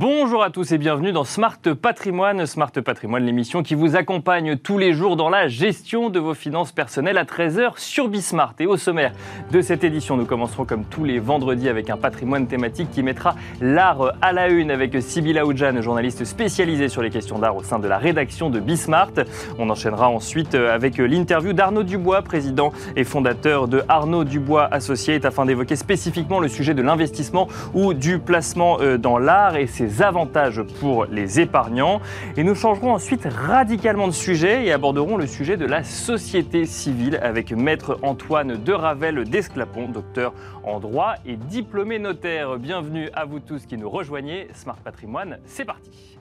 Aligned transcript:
Bonjour 0.00 0.42
à 0.42 0.48
tous 0.48 0.72
et 0.72 0.78
bienvenue 0.78 1.12
dans 1.12 1.24
Smart 1.24 1.58
Patrimoine. 1.60 2.46
Smart 2.46 2.72
Patrimoine, 2.72 3.22
l'émission 3.22 3.62
qui 3.62 3.74
vous 3.74 3.96
accompagne 3.96 4.56
tous 4.56 4.78
les 4.78 4.94
jours 4.94 5.14
dans 5.14 5.28
la 5.28 5.46
gestion 5.46 6.08
de 6.08 6.18
vos 6.18 6.32
finances 6.32 6.72
personnelles 6.72 7.18
à 7.18 7.24
13h 7.24 7.72
sur 7.76 8.08
Bismart. 8.08 8.54
Et 8.60 8.66
au 8.66 8.78
sommaire 8.78 9.12
de 9.52 9.60
cette 9.60 9.84
édition, 9.84 10.16
nous 10.16 10.24
commencerons 10.24 10.64
comme 10.64 10.86
tous 10.86 11.04
les 11.04 11.18
vendredis 11.18 11.68
avec 11.68 11.90
un 11.90 11.98
patrimoine 11.98 12.46
thématique 12.46 12.90
qui 12.90 13.02
mettra 13.02 13.34
l'art 13.60 14.14
à 14.22 14.32
la 14.32 14.48
une 14.48 14.70
avec 14.70 15.02
Sybilla 15.02 15.44
Oudjan, 15.44 15.82
journaliste 15.82 16.24
spécialisée 16.24 16.88
sur 16.88 17.02
les 17.02 17.10
questions 17.10 17.38
d'art 17.38 17.56
au 17.56 17.62
sein 17.62 17.78
de 17.78 17.86
la 17.86 17.98
rédaction 17.98 18.48
de 18.48 18.58
Bismart. 18.58 19.12
On 19.58 19.68
enchaînera 19.68 20.08
ensuite 20.08 20.54
avec 20.54 20.96
l'interview 20.96 21.52
d'Arnaud 21.52 21.82
Dubois, 21.82 22.22
président 22.22 22.72
et 22.96 23.04
fondateur 23.04 23.68
de 23.68 23.82
Arnaud 23.86 24.24
Dubois 24.24 24.66
Associates, 24.72 25.26
afin 25.26 25.44
d'évoquer 25.44 25.76
spécifiquement 25.76 26.40
le 26.40 26.48
sujet 26.48 26.72
de 26.72 26.80
l'investissement 26.80 27.48
ou 27.74 27.92
du 27.92 28.18
placement 28.18 28.78
euh, 28.80 28.96
dans 28.96 29.18
l'art 29.18 29.56
et 29.56 29.66
ses 29.66 29.89
avantages 30.00 30.62
pour 30.80 31.06
les 31.06 31.40
épargnants. 31.40 32.00
Et 32.36 32.44
nous 32.44 32.54
changerons 32.54 32.92
ensuite 32.92 33.26
radicalement 33.26 34.06
de 34.06 34.12
sujet 34.12 34.64
et 34.64 34.72
aborderons 34.72 35.16
le 35.16 35.26
sujet 35.26 35.56
de 35.56 35.66
la 35.66 35.84
société 35.84 36.64
civile 36.64 37.18
avec 37.22 37.52
maître 37.52 37.98
Antoine 38.02 38.56
de 38.62 38.72
Ravel 38.72 39.24
d'Esclapon, 39.24 39.88
docteur 39.88 40.32
en 40.64 40.80
droit 40.80 41.14
et 41.26 41.36
diplômé 41.36 41.98
notaire. 41.98 42.56
Bienvenue 42.58 43.10
à 43.14 43.24
vous 43.24 43.40
tous 43.40 43.66
qui 43.66 43.76
nous 43.76 43.90
rejoignez. 43.90 44.48
Smart 44.54 44.76
Patrimoine, 44.76 45.38
c'est 45.46 45.64
parti. 45.64 46.18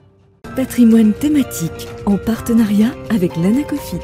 Patrimoine 0.55 1.13
thématique 1.13 1.87
en 2.05 2.17
partenariat 2.17 2.91
avec 3.11 3.35
l'Anacofi. 3.35 3.97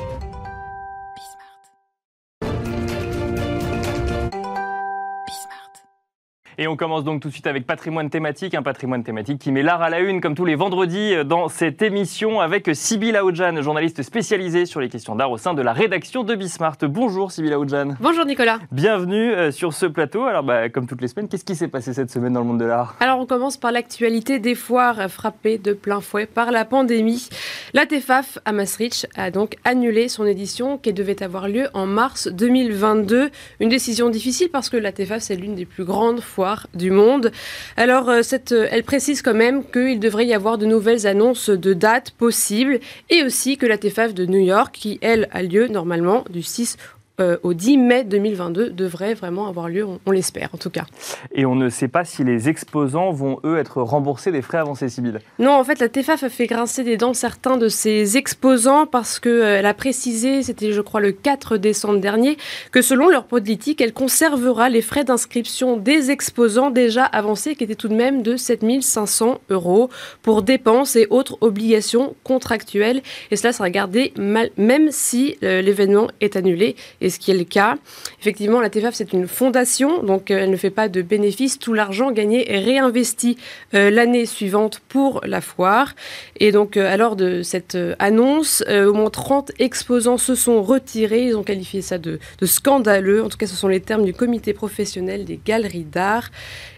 Et 6.66 6.68
on 6.68 6.76
commence 6.76 7.04
donc 7.04 7.22
tout 7.22 7.28
de 7.28 7.34
suite 7.34 7.46
avec 7.46 7.68
patrimoine 7.68 8.10
thématique, 8.10 8.56
un 8.56 8.64
patrimoine 8.64 9.04
thématique 9.04 9.38
qui 9.38 9.52
met 9.52 9.62
l'art 9.62 9.84
à 9.84 9.92
la 9.92 10.00
une 10.00 10.20
comme 10.20 10.34
tous 10.34 10.46
les 10.46 10.56
vendredis 10.56 11.14
euh, 11.14 11.24
dans 11.24 11.48
cette 11.48 11.84
émission 11.84 12.40
avec 12.40 12.72
Sybille 12.74 13.16
Aoudjan, 13.16 13.62
journaliste 13.62 14.02
spécialisée 14.02 14.66
sur 14.66 14.80
les 14.80 14.90
questions 14.90 15.16
d'art 15.16 15.30
au 15.30 15.38
sein 15.38 15.54
de 15.54 15.62
la 15.62 15.74
rédaction 15.74 16.24
de 16.24 16.34
Bismart. 16.34 16.78
Bonjour 16.82 17.32
Sybille 17.32 17.54
Aoudjan. 17.54 17.90
Bonjour 18.00 18.26
Nicolas. 18.26 18.58
Bienvenue 18.72 19.32
euh, 19.32 19.52
sur 19.52 19.74
ce 19.74 19.86
plateau. 19.86 20.24
Alors 20.24 20.42
bah, 20.42 20.70
comme 20.70 20.88
toutes 20.88 21.02
les 21.02 21.08
semaines, 21.08 21.28
qu'est-ce 21.30 21.46
qui 21.46 21.54
s'est 21.54 21.68
passé 21.68 21.94
cette 21.94 22.10
semaine 22.10 22.34
dans 22.34 22.40
le 22.40 22.48
monde 22.48 22.60
de 22.60 22.66
l'art? 22.66 22.96
Alors 23.00 23.20
on 23.20 23.28
commence 23.28 23.58
par 23.58 23.72
l'actualité 23.72 24.40
des 24.40 24.56
foires 24.56 25.08
frappées 25.08 25.60
de 25.60 25.74
plein 25.74 26.02
fouet 26.02 26.26
par 26.26 26.50
la 26.50 26.66
pandémie. 26.66 27.30
La 27.76 27.86
TEFAF 27.86 28.40
à 28.44 28.54
Maastricht 28.54 29.08
a 29.16 29.30
donc 29.30 29.58
annulé 29.66 30.10
son 30.10 30.26
édition 30.26 30.80
qui 30.80 30.94
devait 30.94 31.22
avoir 31.22 31.48
lieu 31.48 31.68
en 31.76 31.86
mars 31.86 32.28
2022. 32.28 33.30
Une 33.60 33.70
décision 33.70 34.10
difficile 34.10 34.50
parce 34.52 34.72
que 34.72 34.78
la 34.78 34.92
TEFAF 34.92 35.22
c'est 35.22 35.36
l'une 35.36 35.54
des 35.54 35.66
plus 35.68 35.86
grandes 35.86 36.22
foires 36.22 36.55
du 36.74 36.92
monde. 36.92 37.32
Alors, 37.78 38.10
euh, 38.10 38.22
euh, 38.52 38.68
elle 38.72 38.84
précise 38.84 39.22
quand 39.22 39.34
même 39.34 39.64
qu'il 39.64 40.00
devrait 40.00 40.26
y 40.26 40.34
avoir 40.34 40.58
de 40.58 40.66
nouvelles 40.66 41.08
annonces 41.08 41.50
de 41.50 41.74
dates 41.74 42.12
possibles 42.12 42.80
et 43.10 43.24
aussi 43.24 43.58
que 43.58 43.66
la 43.66 43.78
TFAF 43.78 44.14
de 44.14 44.26
New 44.26 44.40
York, 44.40 44.76
qui 44.78 45.00
elle 45.02 45.28
a 45.32 45.44
lieu 45.44 45.68
normalement 45.68 46.26
du 46.30 46.44
6 46.44 46.78
euh, 47.22 47.38
au 47.44 47.54
10 47.54 47.78
mai 47.78 48.04
2022 48.04 48.72
devrait 48.72 49.14
vraiment 49.14 49.48
avoir 49.48 49.70
lieu, 49.70 49.86
on, 50.06 50.12
l'espère 50.12 50.50
en 50.54 50.58
tout 50.58 50.70
cas. 50.70 50.86
Et 51.34 51.46
on 51.46 51.56
ne 51.56 51.70
sait 51.70 51.88
pas 51.88 52.04
si 52.04 52.24
les 52.24 52.50
exposants 52.50 53.12
vont, 53.12 53.40
eux, 53.46 53.58
être 53.58 53.82
remboursés 53.82 54.32
des 54.32 54.42
frais 54.42 54.58
avancés 54.58 54.90
civils 54.90 55.20
Non, 55.40 55.54
en 55.54 55.64
fait, 55.64 55.80
la 55.80 55.88
TFAF 55.88 56.24
a 56.24 56.30
fait 56.30 56.48
grincer 56.48 56.84
des 56.84 56.98
dents 56.98 57.14
certains 57.14 57.58
de 57.58 57.70
ses 57.70 58.18
exposants 58.18 58.86
parce 58.86 59.20
qu'elle 59.20 59.66
euh, 59.66 59.70
a 59.70 59.74
précisé, 59.74 60.44
c'était 60.44 60.74
je 60.74 60.82
crois 60.82 61.00
le 61.00 61.14
4 61.14 61.58
décembre 61.58 62.00
dernier, 62.00 62.38
que 62.72 62.82
selon 62.82 63.08
leur 63.08 63.26
politique, 63.26 63.80
elle 63.80 63.94
conservera 63.94 64.70
les 64.70 64.82
frais 64.82 65.06
d'inscription 65.06 65.78
des 65.78 66.12
exposants 66.12 66.70
déjà 66.70 67.06
avancés, 67.06 67.56
qui 67.56 67.64
étaient 67.64 67.76
tout 67.76 67.88
de 67.88 67.96
même 67.96 68.24
de 68.24 68.36
7500 68.36 69.40
euros 69.50 69.90
pour 70.22 70.42
dépenses 70.42 70.96
et 70.96 71.08
autres 71.10 71.38
obligations 71.42 72.16
contractuelles. 72.24 73.02
Et 73.32 73.38
cela 73.38 73.54
sera 73.54 73.70
gardé 73.70 74.14
mal, 74.18 74.50
même 74.58 74.92
si 74.92 75.38
euh, 75.44 75.62
l'événement 75.62 76.08
est 76.20 76.36
annulé 76.36 76.76
et 77.05 77.05
ce 77.10 77.20
qui 77.20 77.32
est 77.32 77.38
le 77.38 77.44
cas. 77.44 77.78
Effectivement, 78.20 78.62
la 78.62 78.70
TFAF, 78.70 78.96
c'est 78.96 79.14
une 79.14 79.28
fondation, 79.28 80.04
donc 80.04 80.32
euh, 80.32 80.40
elle 80.40 80.50
ne 80.50 80.58
fait 80.58 80.70
pas 80.70 80.90
de 80.90 81.02
bénéfices. 81.02 81.60
Tout 81.60 81.74
l'argent 81.74 82.12
gagné 82.12 82.52
est 82.52 82.60
réinvesti 82.60 83.38
euh, 83.74 83.90
l'année 83.90 84.26
suivante 84.26 84.82
pour 84.88 85.22
la 85.24 85.42
foire. 85.42 85.94
Et 86.40 86.52
donc, 86.52 86.78
euh, 86.78 86.92
alors 86.92 87.16
de 87.16 87.44
cette 87.44 87.78
annonce, 88.00 88.64
au 88.68 88.94
moins 88.94 89.10
30 89.10 89.52
exposants 89.60 90.18
se 90.18 90.36
sont 90.36 90.62
retirés. 90.62 91.28
Ils 91.28 91.38
ont 91.38 91.44
qualifié 91.44 91.82
ça 91.82 91.98
de, 91.98 92.20
scandaleux. 92.44 93.24
En 93.24 93.30
tout 93.30 93.38
cas, 93.38 93.48
ce 93.48 93.56
sont 93.56 93.68
les 93.68 93.80
termes 93.80 94.06
du 94.06 94.14
comité 94.14 94.54
professionnel 94.54 95.26
des 95.26 95.40
galeries 95.44 95.84
d'art. 95.84 96.30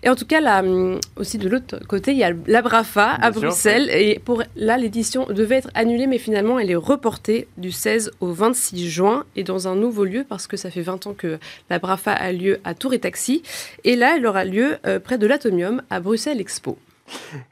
Et 0.07 0.09
en 0.09 0.15
tout 0.15 0.25
cas, 0.25 0.39
là, 0.39 0.61
hum, 0.61 1.01
aussi 1.17 1.37
de 1.37 1.49
l'autre 1.49 1.85
côté, 1.85 2.11
il 2.13 2.17
y 2.17 2.23
a 2.23 2.31
la 2.47 2.61
Brafa 2.61 3.15
à 3.21 3.29
Bruxelles. 3.29 3.89
Et 3.89 4.19
pour 4.23 4.41
là, 4.55 4.77
l'édition 4.77 5.25
devait 5.25 5.57
être 5.57 5.69
annulée, 5.73 6.07
mais 6.07 6.17
finalement, 6.17 6.59
elle 6.59 6.71
est 6.71 6.75
reportée 6.75 7.49
du 7.57 7.73
16 7.73 8.11
au 8.21 8.31
26 8.31 8.89
juin 8.89 9.25
et 9.35 9.43
dans 9.43 9.67
un 9.67 9.75
nouveau 9.75 10.05
lieu 10.05 10.23
parce 10.23 10.47
que 10.47 10.55
ça 10.55 10.71
fait 10.71 10.79
20 10.79 11.07
ans 11.07 11.13
que 11.13 11.39
la 11.69 11.79
BRAFA 11.79 12.13
a 12.13 12.31
lieu 12.31 12.61
à 12.63 12.73
Tour 12.73 12.93
et 12.93 12.99
Taxi. 12.99 13.43
Et 13.83 13.97
là, 13.97 14.13
elle 14.15 14.25
aura 14.25 14.45
lieu 14.45 14.77
euh, 14.85 15.01
près 15.01 15.17
de 15.17 15.27
l'Atomium 15.27 15.81
à 15.89 15.99
Bruxelles 15.99 16.39
Expo. 16.39 16.77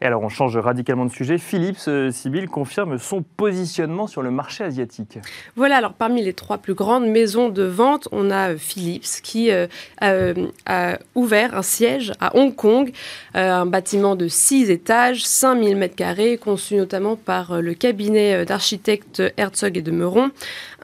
Et 0.02 0.06
alors, 0.06 0.22
on 0.22 0.30
change 0.30 0.58
radicalement 0.58 1.06
de 1.06 1.12
sujet. 1.12 1.38
Philips 1.38 1.88
euh, 1.88 2.12
Sibyl 2.12 2.48
confirme 2.48 2.98
son 2.98 3.22
positionnement 3.22 4.08
sur 4.08 4.22
le 4.22 4.32
marché 4.32 4.64
asiatique. 4.64 5.20
Voilà, 5.56 5.78
alors 5.78 5.94
parmi 5.94 6.24
les 6.24 6.34
trois 6.34 6.58
plus 6.58 6.74
grandes 6.74 7.08
maisons 7.08 7.50
de 7.50 7.64
vente, 7.64 8.08
on 8.12 8.32
a 8.32 8.56
Philips 8.56 9.22
qui 9.24 9.52
euh, 9.52 9.68
a, 10.02 10.98
ouvert 11.16 11.56
un 11.56 11.62
siège 11.62 12.14
à 12.20 12.36
Hong 12.36 12.56
Kong, 12.56 12.92
euh, 13.36 13.52
un 13.52 13.66
bâtiment 13.66 14.16
de 14.16 14.28
6 14.28 14.70
étages, 14.70 15.26
5000 15.26 15.78
m2, 15.78 16.38
conçu 16.38 16.76
notamment 16.76 17.16
par 17.16 17.62
le 17.62 17.74
cabinet 17.74 18.46
d'architectes 18.46 19.22
Herzog 19.38 19.78
et 19.78 19.82
de 19.82 19.92
Meuron, 19.92 20.32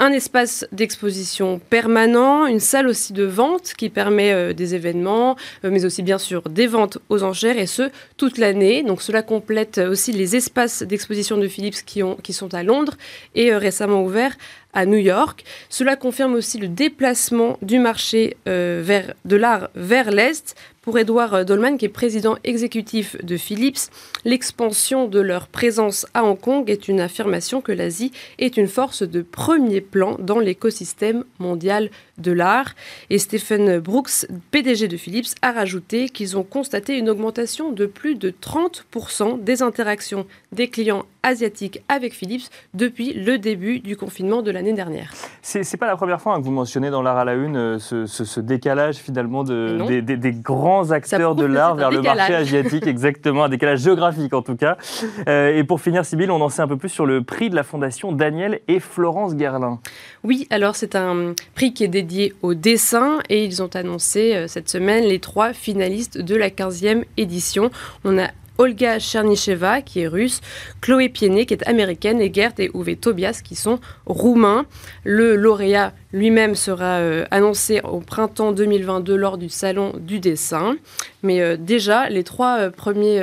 un 0.02 0.12
espace 0.12 0.68
d'exposition 0.72 1.62
permanent, 1.70 2.46
une 2.46 2.60
salle 2.60 2.88
aussi 2.88 3.14
de 3.14 3.24
vente 3.24 3.74
qui 3.78 3.90
permet 3.90 4.54
des 4.54 4.76
événements, 4.76 5.38
mais 5.64 5.86
aussi 5.86 6.02
bien 6.02 6.18
sûr 6.18 6.42
des 6.50 6.68
ventes 6.68 6.98
aux 7.10 7.24
enchères, 7.24 7.58
et 7.58 7.68
ce, 7.68 7.90
toute 8.18 8.38
l'année 8.38 8.84
donc 8.84 9.02
cela 9.02 9.22
complète 9.22 9.78
aussi 9.78 10.12
les 10.12 10.36
espaces 10.36 10.84
d'exposition 10.84 11.38
de 11.38 11.48
Philips 11.48 11.86
qui, 11.86 12.04
ont, 12.04 12.16
qui 12.16 12.34
sont 12.34 12.54
à 12.54 12.64
Londres 12.64 12.96
et 13.36 13.52
euh, 13.52 13.58
récemment 13.58 14.04
ouverts 14.04 14.36
à 14.74 14.86
New 14.86 14.98
York. 14.98 15.44
Cela 15.70 15.96
confirme 15.96 16.34
aussi 16.34 16.58
le 16.58 16.68
déplacement 16.68 17.58
du 17.62 17.80
marché 17.80 18.38
euh, 18.48 19.02
de 19.26 19.36
l'art 19.36 19.70
vers 19.76 20.12
l'Est. 20.12 20.56
Pour 20.82 20.98
Edouard 20.98 21.46
Dolman, 21.46 21.78
qui 21.78 21.86
est 21.86 21.90
président 21.90 22.38
exécutif 22.44 23.16
de 23.24 23.38
Philips, 23.38 23.92
l'expansion 24.26 25.08
de 25.08 25.20
leur 25.20 25.48
présence 25.48 26.08
à 26.16 26.24
Hong 26.24 26.40
Kong 26.40 26.68
est 26.72 26.88
une 26.88 27.00
affirmation 27.00 27.62
que 27.62 27.72
l'Asie 27.72 28.12
est 28.40 28.58
une 28.58 28.68
force 28.68 29.04
de 29.04 29.22
premier 29.22 29.80
plan 29.80 30.18
dans 30.18 30.40
l'écosystème 30.40 31.24
mondial 31.38 31.92
de 32.22 32.32
l'art. 32.32 32.76
Et 33.10 33.20
Stephen 33.20 33.80
Brooks, 33.80 34.28
PDG 34.52 34.88
de 34.88 34.98
Philips, 34.98 35.36
a 35.42 35.52
rajouté 35.52 36.10
qu'ils 36.10 36.38
ont 36.38 36.44
constaté 36.44 36.98
une 36.98 37.10
augmentation 37.10 37.72
de 37.72 37.86
plus 37.86 38.16
de 38.16 38.32
30% 38.32 39.44
des 39.44 39.62
interactions 39.62 40.26
des 40.52 40.70
clients 40.70 41.06
asiatiques 41.24 41.82
avec 41.88 42.14
Philips 42.14 42.50
depuis 42.74 43.14
le 43.14 43.38
début 43.38 43.80
du 43.80 43.96
confinement 43.96 44.42
de 44.42 44.52
l'année 44.52 44.74
dernière. 44.74 45.14
C'est 45.42 45.78
pas 45.78 45.86
la 45.86 45.96
première 45.96 46.22
fois 46.22 46.34
hein, 46.34 46.40
que 46.40 46.46
vous 46.46 46.52
mentionnez 46.52 46.90
dans 46.90 47.02
l'art 47.02 47.18
à 47.18 47.26
la 47.26 47.36
une 47.36 47.58
euh, 47.58 47.80
ce, 47.80 48.40
décalage 48.40 48.96
finalement 48.96 49.44
de, 49.44 50.00
des, 50.02 50.32
grands 50.32 50.92
acteurs 50.92 51.36
de 51.36 51.46
l'art 51.46 51.76
vers 51.76 51.92
le 51.92 52.02
marché 52.02 52.34
asiatique, 52.34 52.88
exactement, 52.88 53.44
un 53.44 53.50
décalage 53.50 53.82
géographique 53.82 54.34
en 54.34 54.42
tout 54.42 54.56
cas. 54.56 54.78
Euh, 55.28 55.56
et 55.56 55.64
pour 55.64 55.80
finir, 55.82 56.06
Sybille, 56.06 56.32
on 56.32 56.42
en 56.42 56.50
sait 56.50 56.62
un 56.62 56.68
peu 56.68 56.78
plus 56.78 56.90
sur 56.90 57.06
le 57.06 57.24
prix 57.24 57.50
de 57.50 57.56
la 57.56 57.64
fondation 57.64 58.12
Daniel 58.12 58.62
et 58.68 58.80
Florence 58.80 59.38
Gerlin. 59.38 59.80
Oui, 60.24 60.48
alors 60.50 60.76
c'est 60.76 60.96
un 60.96 61.34
prix 61.56 61.74
qui 61.74 61.84
est 61.84 61.90
dédié 61.90 62.11
au 62.42 62.54
dessin 62.54 63.20
et 63.30 63.44
ils 63.44 63.62
ont 63.62 63.70
annoncé 63.74 64.36
euh, 64.36 64.48
cette 64.48 64.70
semaine 64.70 65.06
les 65.06 65.20
trois 65.20 65.54
finalistes 65.54 66.18
de 66.18 66.36
la 66.36 66.50
15e 66.50 67.04
édition. 67.18 67.72
On 68.04 68.18
a 68.18 68.30
Olga 68.58 69.00
Chernysheva, 69.00 69.82
qui 69.82 70.02
est 70.02 70.08
russe, 70.08 70.40
Chloé 70.82 71.10
Piennet, 71.10 71.48
qui 71.48 71.56
est 71.56 71.68
américaine, 71.68 72.22
et 72.22 72.32
Gert 72.32 72.54
et 72.60 72.70
Uwe 72.76 72.96
Tobias, 72.96 73.42
qui 73.44 73.56
sont 73.56 73.80
roumains. 74.06 74.68
Le 75.04 75.36
lauréat 75.36 75.94
lui-même 76.14 76.54
sera 76.54 77.00
euh, 77.00 77.26
annoncé 77.32 77.82
au 77.82 78.02
printemps 78.02 78.52
2022 78.52 79.16
lors 79.16 79.40
du 79.40 79.50
Salon 79.50 79.94
du 80.00 80.20
dessin. 80.20 80.76
Mais 81.24 81.42
euh, 81.42 81.58
déjà, 81.58 82.10
les 82.10 82.24
trois 82.24 82.60
euh, 82.60 82.70
premiers 82.70 83.22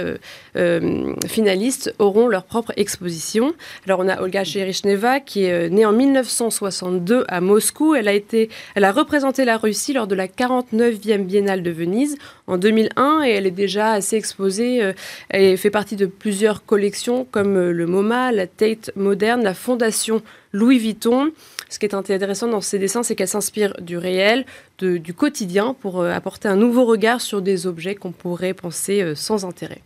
finalistes 1.26 1.94
auront 1.98 2.26
leur 2.26 2.44
propre 2.44 2.72
exposition. 2.76 3.54
Alors 3.86 4.00
on 4.00 4.08
a 4.08 4.20
Olga 4.20 4.42
Cheryshneva 4.42 5.20
qui 5.20 5.44
est 5.44 5.70
née 5.70 5.86
en 5.86 5.92
1962 5.92 7.24
à 7.28 7.40
Moscou. 7.40 7.94
Elle 7.94 8.08
a, 8.08 8.12
été, 8.12 8.50
elle 8.74 8.84
a 8.84 8.90
représenté 8.90 9.44
la 9.44 9.56
Russie 9.56 9.92
lors 9.92 10.08
de 10.08 10.16
la 10.16 10.26
49e 10.26 11.24
Biennale 11.24 11.62
de 11.62 11.70
Venise 11.70 12.16
en 12.48 12.58
2001 12.58 13.22
et 13.24 13.30
elle 13.30 13.46
est 13.46 13.52
déjà 13.52 13.92
assez 13.92 14.16
exposée 14.16 14.92
et 15.32 15.56
fait 15.56 15.70
partie 15.70 15.96
de 15.96 16.06
plusieurs 16.06 16.64
collections 16.64 17.26
comme 17.30 17.70
le 17.70 17.86
MoMA, 17.86 18.32
la 18.32 18.48
Tate 18.48 18.90
Moderne, 18.96 19.44
la 19.44 19.54
Fondation 19.54 20.22
Louis 20.52 20.78
Vuitton. 20.78 21.30
Ce 21.68 21.78
qui 21.78 21.84
est 21.84 21.94
intéressant 21.94 22.48
dans 22.48 22.62
ces 22.62 22.78
dessins, 22.78 23.02
c'est 23.02 23.14
qu'elle 23.14 23.28
s'inspire 23.28 23.74
du 23.80 23.98
réel, 23.98 24.46
du 24.84 25.12
quotidien, 25.12 25.75
pour 25.75 26.00
euh, 26.00 26.12
apporter 26.12 26.46
un 26.46 26.56
nouveau 26.56 26.84
regard 26.84 27.20
sur 27.20 27.42
des 27.42 27.66
objets 27.66 27.96
qu'on 27.96 28.12
pourrait 28.12 28.54
penser 28.54 29.02
euh, 29.02 29.14
sans 29.16 29.44
intérêt. 29.44 29.80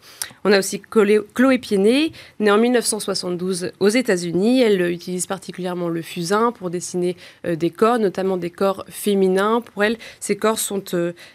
On 0.44 0.52
a 0.52 0.58
aussi 0.58 0.80
Chloé 0.80 1.58
Piennet, 1.58 2.12
née 2.40 2.50
en 2.50 2.58
1972 2.58 3.72
aux 3.80 3.88
États-Unis. 3.88 4.60
Elle 4.60 4.82
utilise 4.90 5.26
particulièrement 5.26 5.88
le 5.88 6.02
fusain 6.02 6.52
pour 6.52 6.68
dessiner 6.68 7.16
euh, 7.46 7.56
des 7.56 7.70
corps, 7.70 7.98
notamment 7.98 8.36
des 8.36 8.50
corps 8.50 8.84
féminins. 8.88 9.62
Pour 9.62 9.84
elle, 9.84 9.96
ces 10.20 10.36
corps 10.36 10.58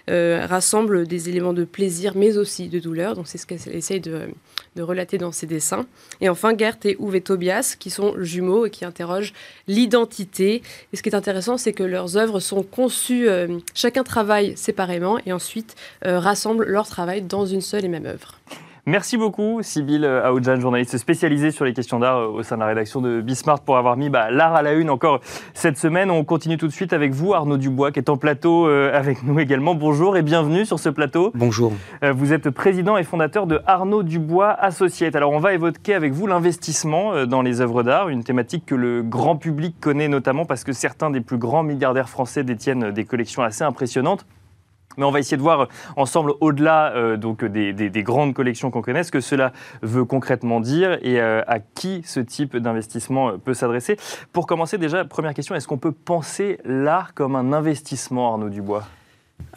rassemblent 0.07 1.07
des 1.07 1.29
éléments 1.29 1.53
de 1.53 1.63
plaisir, 1.63 2.13
mais 2.15 2.37
aussi 2.37 2.69
de 2.69 2.79
douleur. 2.79 3.15
Donc 3.15 3.27
c'est 3.27 3.37
ce 3.37 3.47
qu'elle 3.47 3.75
essaye 3.75 3.99
de, 3.99 4.29
relater 4.77 5.17
dans 5.17 5.31
ses 5.31 5.47
dessins. 5.47 5.87
Et 6.21 6.29
enfin, 6.29 6.55
Gert 6.55 6.77
et 6.83 6.97
Uwe 6.99 7.19
Tobias, 7.21 7.75
qui 7.79 7.89
sont 7.89 8.13
jumeaux 8.19 8.67
et 8.67 8.69
qui 8.69 8.85
interrogent 8.85 9.33
l'identité. 9.67 10.61
Et 10.93 10.97
ce 10.97 11.01
qui 11.01 11.09
est 11.09 11.15
intéressant, 11.15 11.57
c'est 11.57 11.73
que 11.73 11.83
leurs 11.83 12.15
œuvres 12.17 12.39
sont 12.39 12.61
conçues, 12.61 13.27
euh, 13.27 13.46
chacun 13.73 14.03
travaille 14.03 14.55
séparément 14.57 15.19
et 15.25 15.33
ensuite 15.33 15.75
euh, 16.05 16.19
rassemble 16.19 16.65
leur 16.65 16.87
travail 16.87 17.21
dans 17.21 17.45
une 17.45 17.61
seule 17.61 17.85
et 17.85 17.89
même 17.89 18.05
œuvre. 18.05 18.39
Merci 18.89 19.17
beaucoup, 19.17 19.61
Sybille 19.63 20.05
Aoudjan, 20.05 20.61
journaliste 20.61 20.97
spécialisée 20.97 21.51
sur 21.51 21.65
les 21.65 21.73
questions 21.73 21.99
d'art 21.99 22.19
euh, 22.19 22.27
au 22.27 22.43
sein 22.43 22.55
de 22.55 22.61
la 22.61 22.67
rédaction 22.67 23.01
de 23.01 23.19
Bismart, 23.19 23.59
pour 23.59 23.75
avoir 23.75 23.97
mis 23.97 24.09
bah, 24.09 24.31
l'art 24.31 24.55
à 24.55 24.61
la 24.61 24.71
une 24.71 24.89
encore 24.89 25.19
cette 25.53 25.77
semaine. 25.77 26.09
On 26.09 26.23
continue 26.23 26.55
tout 26.55 26.67
de 26.67 26.71
suite 26.71 26.93
avec 26.93 27.11
vous, 27.11 27.33
Arnaud 27.33 27.57
Dubois, 27.57 27.91
qui 27.91 27.99
est 27.99 28.09
en 28.09 28.15
plateau 28.15 28.65
euh, 28.65 28.97
avec 28.97 29.23
nous 29.23 29.41
également. 29.41 29.75
Bonjour 29.75 30.15
et 30.15 30.21
bienvenue 30.21 30.65
sur 30.65 30.79
ce 30.79 30.87
plateau. 30.87 31.33
Bonjour. 31.35 31.73
Euh, 32.01 32.13
vous 32.13 32.31
êtes 32.31 32.49
président 32.49 32.95
et 32.95 33.03
fondateur 33.03 33.45
de 33.45 33.59
Arnaud 33.67 34.03
Dubois 34.03 34.53
Associates. 34.53 35.17
Alors, 35.17 35.33
on 35.33 35.39
va 35.39 35.53
évoquer 35.53 35.93
avec 35.93 36.13
vous 36.13 36.25
l'investissement 36.25 37.25
dans 37.25 37.41
les 37.41 37.59
œuvres 37.59 37.83
d'art, 37.83 38.07
une 38.07 38.23
thématique 38.23 38.65
que 38.65 38.75
le 38.75 39.03
grand 39.03 39.35
public 39.35 39.75
connaît 39.81 40.07
notamment 40.07 40.45
parce 40.45 40.63
que 40.63 40.71
certains 40.71 41.09
des 41.09 41.19
plus 41.19 41.37
grands 41.37 41.63
milliardaires 41.63 42.07
français 42.07 42.45
détiennent 42.45 42.91
des 42.91 43.03
collections 43.03 43.43
assez 43.43 43.65
impressionnantes. 43.65 44.25
Mais 44.97 45.05
on 45.05 45.11
va 45.11 45.19
essayer 45.19 45.37
de 45.37 45.41
voir 45.41 45.67
ensemble, 45.95 46.33
au-delà 46.41 46.93
euh, 46.95 47.17
donc 47.17 47.45
des, 47.45 48.03
grandes 48.03 48.33
collections 48.33 48.71
qu'on 48.71 48.81
connaît, 48.81 49.03
ce 49.03 49.11
que 49.11 49.19
cela 49.19 49.53
veut 49.81 50.05
concrètement 50.05 50.59
dire 50.59 50.97
et 51.01 51.21
euh, 51.21 51.41
à 51.47 51.59
qui 51.59 52.01
ce 52.03 52.19
type 52.19 52.57
d'investissement 52.57 53.29
euh, 53.29 53.37
peut 53.37 53.53
s'adresser. 53.53 53.97
Pour 54.33 54.47
commencer, 54.47 54.77
déjà, 54.77 55.05
première 55.05 55.33
question, 55.33 55.55
est-ce 55.55 55.67
qu'on 55.67 55.77
peut 55.77 55.91
penser 55.91 56.59
l'art 56.65 57.13
comme 57.13 57.35
un 57.35 57.53
investissement, 57.53 58.31
Arnaud 58.31 58.49
Dubois? 58.49 58.83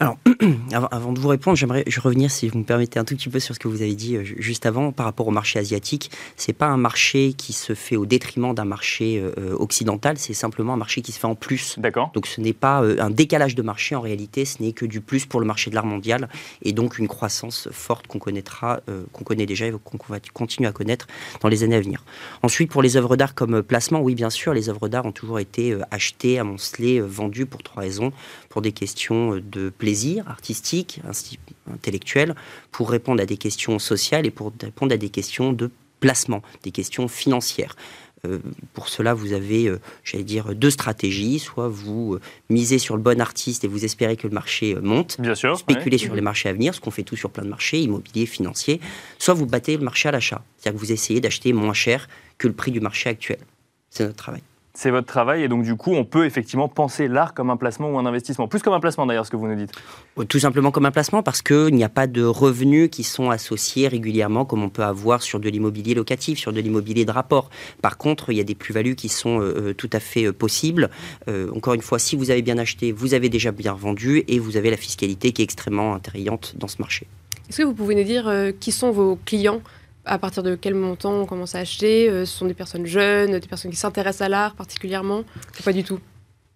Alors, 0.01 0.17
avant 0.91 1.13
de 1.13 1.19
vous 1.19 1.27
répondre, 1.27 1.55
j'aimerais 1.55 1.85
revenir, 1.97 2.31
si 2.31 2.47
vous 2.47 2.57
me 2.57 2.63
permettez, 2.63 2.97
un 2.97 3.05
tout 3.05 3.15
petit 3.15 3.29
peu 3.29 3.39
sur 3.39 3.53
ce 3.53 3.59
que 3.59 3.67
vous 3.67 3.83
avez 3.83 3.93
dit 3.93 4.15
euh, 4.15 4.23
juste 4.23 4.65
avant 4.65 4.91
par 4.91 5.05
rapport 5.05 5.27
au 5.27 5.31
marché 5.31 5.59
asiatique. 5.59 6.09
C'est 6.37 6.53
pas 6.53 6.65
un 6.65 6.77
marché 6.77 7.33
qui 7.33 7.53
se 7.53 7.75
fait 7.75 7.95
au 7.95 8.07
détriment 8.07 8.55
d'un 8.55 8.65
marché 8.65 9.19
euh, 9.19 9.31
euh, 9.37 9.55
occidental, 9.59 10.17
c'est 10.17 10.33
simplement 10.33 10.73
un 10.73 10.77
marché 10.77 11.01
qui 11.01 11.11
se 11.11 11.19
fait 11.19 11.27
en 11.27 11.35
plus. 11.35 11.77
D'accord. 11.77 12.09
Donc, 12.15 12.25
ce 12.25 12.41
n'est 12.41 12.53
pas 12.53 12.83
un 12.97 13.11
décalage 13.11 13.53
de 13.53 13.61
marché 13.61 13.95
en 13.95 14.01
réalité, 14.01 14.45
ce 14.45 14.63
n'est 14.63 14.71
que 14.71 14.85
du 14.85 15.01
plus 15.01 15.27
pour 15.27 15.39
le 15.39 15.45
marché 15.45 15.69
de 15.69 15.75
l'art 15.75 15.85
mondial 15.85 16.29
et 16.63 16.73
donc 16.73 16.97
une 16.97 17.07
croissance 17.07 17.69
forte 17.71 18.07
qu'on 18.07 18.19
connaîtra, 18.19 18.81
qu'on 19.11 19.23
connaît 19.23 19.45
déjà 19.45 19.67
et 19.67 19.71
qu'on 19.71 19.97
va 20.09 20.19
continuer 20.33 20.67
à 20.67 20.71
connaître 20.71 21.07
dans 21.41 21.49
les 21.49 21.63
années 21.63 21.75
à 21.75 21.81
venir. 21.81 22.03
Ensuite, 22.41 22.71
pour 22.71 22.81
les 22.81 22.97
œuvres 22.97 23.15
d'art 23.15 23.35
comme 23.35 23.61
placement, 23.61 24.01
oui, 24.01 24.15
bien 24.15 24.29
sûr, 24.29 24.53
les 24.53 24.69
œuvres 24.69 24.87
d'art 24.87 25.05
ont 25.05 25.11
toujours 25.11 25.39
été 25.39 25.77
achetées, 25.91 26.39
amoncelées, 26.39 27.01
vendues 27.01 27.45
pour 27.45 27.61
trois 27.61 27.83
raisons 27.83 28.11
pour 28.49 28.61
des 28.61 28.71
questions 28.71 29.37
de 29.37 29.70
plaisir 29.71 30.27
artistique, 30.29 31.01
intellectuel, 31.71 32.35
pour 32.71 32.89
répondre 32.89 33.21
à 33.21 33.25
des 33.25 33.37
questions 33.37 33.79
sociales 33.79 34.25
et 34.25 34.31
pour 34.31 34.53
répondre 34.61 34.93
à 34.93 34.97
des 34.97 35.09
questions 35.09 35.53
de 35.53 35.69
placement, 35.99 36.41
des 36.63 36.71
questions 36.71 37.07
financières. 37.07 37.75
Euh, 38.27 38.39
pour 38.73 38.87
cela, 38.89 39.13
vous 39.13 39.33
avez, 39.33 39.67
euh, 39.67 39.79
j'allais 40.03 40.23
dire, 40.23 40.53
deux 40.53 40.69
stratégies. 40.69 41.39
Soit 41.39 41.67
vous 41.67 42.15
euh, 42.15 42.21
misez 42.49 42.77
sur 42.77 42.95
le 42.95 43.01
bon 43.01 43.19
artiste 43.19 43.63
et 43.63 43.67
vous 43.67 43.83
espérez 43.83 44.15
que 44.15 44.27
le 44.27 44.33
marché 44.33 44.75
monte. 44.75 45.19
Bien 45.19 45.35
sûr. 45.35 45.57
Spéculez 45.57 45.97
sur 45.97 46.13
les 46.13 46.21
marchés 46.21 46.49
à 46.49 46.53
venir, 46.53 46.75
ce 46.75 46.79
qu'on 46.79 46.91
fait 46.91 47.03
tout 47.03 47.15
sur 47.15 47.31
plein 47.31 47.43
de 47.43 47.49
marchés, 47.49 47.79
immobilier, 47.81 48.25
financier. 48.25 48.79
Soit 49.17 49.33
vous 49.33 49.45
battez 49.45 49.77
le 49.77 49.83
marché 49.83 50.09
à 50.09 50.11
l'achat. 50.11 50.43
C'est-à-dire 50.57 50.79
que 50.79 50.85
vous 50.85 50.91
essayez 50.91 51.19
d'acheter 51.19 51.53
moins 51.53 51.73
cher 51.73 52.07
que 52.37 52.47
le 52.47 52.53
prix 52.53 52.71
du 52.71 52.79
marché 52.79 53.09
actuel. 53.09 53.39
C'est 53.89 54.03
notre 54.03 54.17
travail. 54.17 54.41
C'est 54.73 54.89
votre 54.89 55.07
travail 55.07 55.43
et 55.43 55.47
donc 55.49 55.63
du 55.63 55.75
coup, 55.75 55.93
on 55.93 56.05
peut 56.05 56.25
effectivement 56.25 56.69
penser 56.69 57.09
l'art 57.09 57.33
comme 57.33 57.49
un 57.49 57.57
placement 57.57 57.89
ou 57.89 57.97
un 57.99 58.05
investissement. 58.05 58.47
Plus 58.47 58.61
comme 58.61 58.73
un 58.73 58.79
placement 58.79 59.05
d'ailleurs, 59.05 59.25
ce 59.25 59.31
que 59.31 59.35
vous 59.35 59.47
nous 59.47 59.55
dites. 59.55 59.71
Tout 60.29 60.39
simplement 60.39 60.71
comme 60.71 60.85
un 60.85 60.91
placement 60.91 61.23
parce 61.23 61.41
qu'il 61.41 61.75
n'y 61.75 61.83
a 61.83 61.89
pas 61.89 62.07
de 62.07 62.23
revenus 62.23 62.89
qui 62.89 63.03
sont 63.03 63.29
associés 63.29 63.89
régulièrement 63.89 64.45
comme 64.45 64.63
on 64.63 64.69
peut 64.69 64.83
avoir 64.83 65.23
sur 65.23 65.41
de 65.41 65.49
l'immobilier 65.49 65.93
locatif, 65.93 66.39
sur 66.39 66.53
de 66.53 66.61
l'immobilier 66.61 67.03
de 67.03 67.11
rapport. 67.11 67.49
Par 67.81 67.97
contre, 67.97 68.31
il 68.31 68.37
y 68.37 68.39
a 68.39 68.45
des 68.45 68.55
plus-values 68.55 68.95
qui 68.95 69.09
sont 69.09 69.41
euh, 69.41 69.69
euh, 69.69 69.73
tout 69.73 69.89
à 69.91 69.99
fait 69.99 70.25
euh, 70.25 70.33
possibles. 70.33 70.89
encore 71.53 71.73
une 71.73 71.81
fois, 71.81 71.99
si 71.99 72.15
vous 72.15 72.31
avez 72.31 72.41
bien 72.41 72.57
acheté, 72.57 72.91
vous 72.91 73.13
avez 73.13 73.29
déjà 73.29 73.51
bien 73.51 73.73
vendu 73.73 74.23
et 74.27 74.39
vous 74.39 74.57
avez 74.57 74.69
la 74.69 74.77
fiscalité 74.77 75.31
qui 75.33 75.41
est 75.41 75.45
extrêmement 75.45 75.95
attrayante 75.95 76.55
dans 76.57 76.67
ce 76.67 76.77
marché. 76.79 77.07
Est-ce 77.49 77.57
que 77.57 77.63
vous 77.63 77.73
pouvez 77.73 77.95
nous 77.95 78.03
dire 78.03 78.31
qui 78.59 78.71
sont 78.71 78.91
vos 78.91 79.17
clients 79.25 79.61
à 80.05 80.17
partir 80.17 80.43
de 80.43 80.55
quel 80.55 80.75
montant 80.75 81.13
on 81.13 81.25
commence 81.25 81.55
à 81.55 81.59
acheter 81.59 82.09
euh, 82.09 82.25
Ce 82.25 82.37
sont 82.37 82.45
des 82.45 82.53
personnes 82.53 82.85
jeunes, 82.85 83.39
des 83.39 83.47
personnes 83.47 83.71
qui 83.71 83.77
s'intéressent 83.77 84.25
à 84.25 84.29
l'art 84.29 84.55
particulièrement 84.55 85.19
Ou 85.19 85.63
pas 85.63 85.73
du 85.73 85.83
tout? 85.83 85.99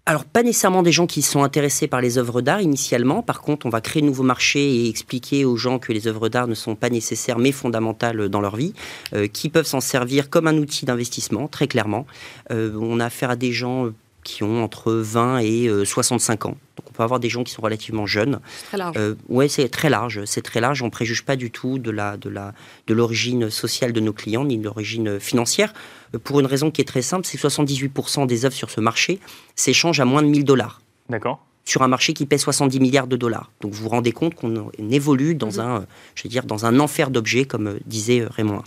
Alors, 0.07 0.23
pas 0.23 0.43
nécessairement 0.43 0.83
des 0.83 0.91
gens 0.91 1.07
qui 1.07 1.23
sont 1.23 1.43
intéressés 1.43 1.87
par 1.87 1.99
les 1.99 2.19
œuvres 2.19 2.41
d'art 2.41 2.61
initialement. 2.61 3.23
Par 3.23 3.41
contre, 3.41 3.65
on 3.65 3.69
va 3.69 3.81
créer 3.81 4.03
de 4.03 4.07
nouveaux 4.07 4.21
marchés 4.23 4.75
et 4.75 4.87
expliquer 4.87 5.45
aux 5.45 5.57
gens 5.57 5.79
que 5.79 5.91
les 5.91 6.07
œuvres 6.07 6.29
d'art 6.29 6.47
ne 6.47 6.53
sont 6.53 6.75
pas 6.75 6.91
nécessaires 6.91 7.39
mais 7.39 7.51
fondamentales 7.51 8.29
dans 8.29 8.39
leur 8.39 8.55
vie, 8.55 8.73
euh, 9.15 9.27
qui 9.27 9.49
peuvent 9.49 9.65
s'en 9.65 9.81
servir 9.81 10.29
comme 10.29 10.45
un 10.45 10.57
outil 10.57 10.85
d'investissement, 10.85 11.47
très 11.47 11.67
clairement. 11.67 12.05
Euh, 12.51 12.77
on 12.79 12.99
a 12.99 13.05
affaire 13.05 13.31
à 13.31 13.35
des 13.35 13.51
gens 13.51 13.89
qui 14.23 14.43
ont 14.43 14.63
entre 14.63 14.91
20 14.93 15.39
et 15.39 15.69
65 15.83 16.45
ans. 16.45 16.57
Peut 16.95 17.03
avoir 17.03 17.19
des 17.19 17.29
gens 17.29 17.43
qui 17.43 17.53
sont 17.53 17.61
relativement 17.61 18.05
jeunes. 18.05 18.39
C'est 18.47 18.65
très 18.67 18.77
large. 18.77 18.95
Euh, 18.97 19.15
oui, 19.27 19.49
c'est 19.49 19.67
très 19.69 19.89
large. 19.89 20.23
C'est 20.25 20.41
très 20.41 20.61
large. 20.61 20.81
On 20.81 20.85
ne 20.85 20.91
préjuge 20.91 21.23
pas 21.23 21.35
du 21.35 21.51
tout 21.51 21.77
de 21.79 21.91
la 21.91 22.17
de 22.17 22.29
la 22.29 22.53
de 22.87 22.93
l'origine 22.93 23.49
sociale 23.49 23.91
de 23.93 23.99
nos 23.99 24.13
clients 24.13 24.45
ni 24.45 24.57
de 24.57 24.63
l'origine 24.63 25.19
financière. 25.19 25.73
Euh, 26.13 26.19
pour 26.19 26.39
une 26.39 26.45
raison 26.45 26.71
qui 26.71 26.81
est 26.81 26.85
très 26.85 27.01
simple, 27.01 27.25
c'est 27.25 27.37
que 27.37 27.47
78% 27.47 28.27
des 28.27 28.45
œuvres 28.45 28.55
sur 28.55 28.69
ce 28.69 28.79
marché 28.79 29.19
s'échangent 29.55 29.99
à 29.99 30.05
moins 30.05 30.21
de 30.21 30.27
1000 30.27 30.45
dollars. 30.45 30.81
D'accord 31.09 31.45
sur 31.67 31.81
un 31.81 31.87
marché 31.87 32.13
qui 32.13 32.27
pèse 32.27 32.41
70 32.41 32.79
milliards 32.79 33.07
de 33.07 33.17
dollars. 33.17 33.51
Donc 33.61 33.73
vous 33.73 33.83
vous 33.83 33.89
rendez 33.89 34.11
compte 34.11 34.35
qu'on 34.35 34.69
évolue 34.91 35.33
dans 35.33 35.53
mhm. 35.53 35.59
un, 35.59 35.85
je 36.13 36.23
veux 36.23 36.29
dire, 36.29 36.43
dans 36.43 36.65
un 36.65 36.79
enfer 36.79 37.09
d'objets, 37.09 37.45
comme 37.45 37.67
euh, 37.67 37.79
disait 37.87 38.23
Raymond 38.23 38.61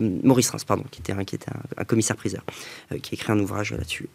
Maurice 0.00 0.48
Reims, 0.48 0.64
pardon, 0.64 0.84
qui 0.90 1.00
était 1.00 1.12
un, 1.12 1.24
qui 1.24 1.34
était 1.34 1.50
un, 1.76 1.84
commissaire-priseur, 1.84 2.42
qui 3.02 3.14
a 3.14 3.14
écrit 3.14 3.30
un 3.30 3.38
ouvrage 3.38 3.72
là-dessus. 3.72 4.08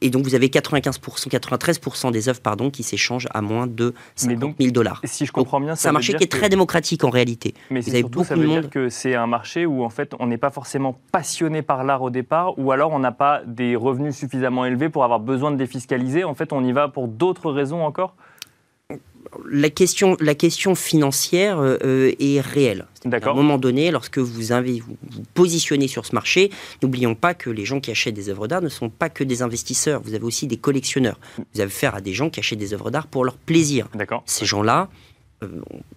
Et 0.00 0.10
donc 0.10 0.24
vous 0.24 0.34
avez 0.34 0.48
95%, 0.48 1.28
93% 1.28 2.12
des 2.12 2.28
œuvres 2.28 2.40
pardon, 2.40 2.70
qui 2.70 2.82
s'échangent 2.82 3.28
à 3.32 3.42
moins 3.42 3.66
de 3.66 3.94
50 4.16 4.56
000 4.58 4.70
dollars. 4.70 5.00
Si 5.04 5.26
je 5.26 5.32
comprends 5.32 5.60
bien, 5.60 5.74
c'est 5.74 5.88
un 5.88 5.92
marché 5.92 6.14
qui 6.14 6.24
est 6.24 6.30
très 6.32 6.48
démocratique 6.48 7.04
en 7.04 7.10
réalité. 7.10 7.54
Mais 7.70 7.80
vous 7.80 7.90
avez 7.90 8.00
surtout, 8.00 8.24
ça 8.24 8.34
veut 8.34 8.46
dire 8.46 8.70
que 8.70 8.88
c'est 8.88 9.14
un 9.14 9.26
marché 9.26 9.66
où 9.66 9.84
en 9.84 9.90
fait 9.90 10.12
on 10.18 10.26
n'est 10.26 10.38
pas 10.38 10.50
forcément 10.50 11.00
passionné 11.12 11.62
par 11.62 11.84
l'art 11.84 12.02
au 12.02 12.10
départ, 12.10 12.58
ou 12.58 12.72
alors 12.72 12.92
on 12.92 12.98
n'a 12.98 13.12
pas 13.12 13.42
des 13.46 13.76
revenus 13.76 14.16
suffisamment 14.16 14.64
élevés 14.64 14.88
pour 14.88 15.04
avoir 15.04 15.20
besoin 15.20 15.50
de 15.50 15.56
défiscaliser. 15.56 16.24
En 16.24 16.34
fait, 16.34 16.52
on 16.52 16.64
y 16.64 16.72
va 16.72 16.88
pour 16.88 17.08
d'autres 17.08 17.50
raisons 17.50 17.84
encore? 17.84 18.14
La 19.50 19.70
question, 19.70 20.16
la 20.20 20.34
question 20.34 20.74
financière 20.74 21.58
euh, 21.58 21.76
euh, 21.84 22.12
est 22.18 22.40
réelle. 22.40 22.86
À 23.04 23.30
un 23.30 23.34
moment 23.34 23.58
donné, 23.58 23.90
lorsque 23.90 24.18
vous, 24.18 24.52
avez, 24.52 24.80
vous, 24.80 24.96
positionnez 25.34 25.88
sur 25.88 26.04
ce 26.04 26.14
marché, 26.14 26.50
n'oublions 26.82 27.14
pas 27.14 27.34
que 27.34 27.50
les 27.50 27.64
gens 27.64 27.80
qui 27.80 27.90
achètent 27.90 28.14
des 28.14 28.28
œuvres 28.28 28.48
d'art 28.48 28.62
ne 28.62 28.68
sont 28.68 28.90
pas 28.90 29.08
que 29.08 29.24
des 29.24 29.42
investisseurs. 29.42 30.00
Vous 30.02 30.14
avez 30.14 30.24
aussi 30.24 30.46
des 30.46 30.56
collectionneurs. 30.56 31.18
Vous 31.54 31.60
avez 31.60 31.68
affaire 31.68 31.94
à 31.94 32.00
des 32.00 32.12
gens 32.12 32.28
qui 32.30 32.40
achètent 32.40 32.58
des 32.58 32.74
œuvres 32.74 32.90
d'art 32.90 33.06
pour 33.06 33.24
leur 33.24 33.36
plaisir. 33.36 33.88
Ces 34.26 34.46
gens-là, 34.46 34.88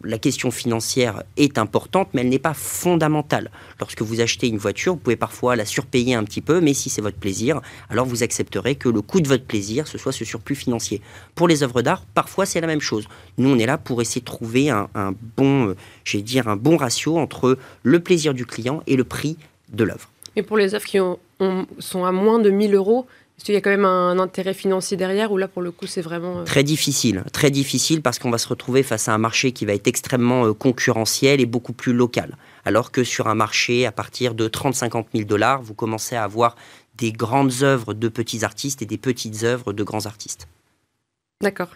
la 0.03 0.17
question 0.17 0.51
financière 0.51 1.23
est 1.37 1.57
importante, 1.57 2.09
mais 2.13 2.21
elle 2.21 2.29
n'est 2.29 2.39
pas 2.39 2.53
fondamentale. 2.53 3.49
Lorsque 3.79 4.01
vous 4.01 4.21
achetez 4.21 4.47
une 4.47 4.57
voiture, 4.57 4.93
vous 4.93 4.99
pouvez 4.99 5.15
parfois 5.15 5.55
la 5.55 5.65
surpayer 5.65 6.13
un 6.13 6.23
petit 6.23 6.41
peu, 6.41 6.61
mais 6.61 6.73
si 6.73 6.89
c'est 6.89 7.01
votre 7.01 7.17
plaisir, 7.17 7.61
alors 7.89 8.05
vous 8.05 8.23
accepterez 8.23 8.75
que 8.75 8.89
le 8.89 9.01
coût 9.01 9.19
de 9.19 9.27
votre 9.27 9.45
plaisir, 9.45 9.87
ce 9.87 9.97
soit 9.97 10.11
ce 10.11 10.25
surplus 10.25 10.55
financier. 10.55 11.01
Pour 11.33 11.47
les 11.47 11.63
œuvres 11.63 11.81
d'art, 11.81 12.05
parfois 12.13 12.45
c'est 12.45 12.61
la 12.61 12.67
même 12.67 12.81
chose. 12.81 13.07
Nous, 13.37 13.49
on 13.49 13.57
est 13.57 13.65
là 13.65 13.77
pour 13.77 14.01
essayer 14.01 14.21
de 14.21 14.25
trouver 14.25 14.69
un, 14.69 14.87
bon, 15.37 15.69
euh, 15.69 16.21
dire, 16.21 16.47
un 16.47 16.55
bon 16.55 16.77
ratio 16.77 17.17
entre 17.17 17.57
le 17.83 17.99
plaisir 17.99 18.33
du 18.33 18.45
client 18.45 18.83
et 18.85 18.95
le 18.95 19.03
prix 19.03 19.37
de 19.73 19.83
l'œuvre. 19.83 20.09
Mais 20.35 20.43
pour 20.43 20.57
les 20.57 20.75
œuvres 20.75 20.85
qui 20.85 20.97
sont 21.79 22.05
à 22.05 22.11
moins 22.11 22.39
de 22.39 22.49
1000 22.49 22.75
euros, 22.75 23.07
est-ce 23.37 23.45
qu'il 23.45 23.55
y 23.55 23.57
a 23.57 23.61
quand 23.61 23.71
même 23.71 23.85
un 23.85 24.19
intérêt 24.19 24.53
financier 24.53 24.97
derrière 24.97 25.31
ou 25.31 25.37
là 25.37 25.47
pour 25.47 25.63
le 25.63 25.71
coup 25.71 25.87
c'est 25.87 26.01
vraiment... 26.01 26.39
Euh, 26.39 26.43
très 26.43 26.63
difficile, 26.63 27.23
très 27.33 27.49
difficile 27.49 28.01
parce 28.01 28.19
qu'on 28.19 28.29
va 28.29 28.37
se 28.37 28.47
retrouver 28.47 28.83
face 28.83 29.07
à 29.07 29.13
un 29.13 29.17
marché 29.17 29.51
qui 29.51 29.65
va 29.65 29.73
être 29.73 29.87
extrêmement 29.87 30.45
euh, 30.45 30.53
concurrentiel 30.53 31.41
et 31.41 31.47
beaucoup 31.47 31.73
plus 31.73 31.93
local. 31.93 32.37
Alors 32.65 32.91
que 32.91 33.03
sur 33.03 33.27
un 33.27 33.35
marché 33.35 33.85
à 33.87 33.91
partir 33.91 34.35
de 34.35 34.47
30-50 34.47 35.05
000 35.13 35.25
dollars, 35.27 35.61
vous 35.61 35.73
commencez 35.73 36.15
à 36.15 36.23
avoir 36.23 36.55
des 36.97 37.11
grandes 37.11 37.63
œuvres 37.63 37.95
de 37.95 38.07
petits 38.09 38.45
artistes 38.45 38.83
et 38.83 38.85
des 38.85 38.99
petites 38.99 39.43
œuvres 39.43 39.73
de 39.73 39.83
grands 39.83 40.05
artistes. 40.05 40.47
D'accord. 41.41 41.69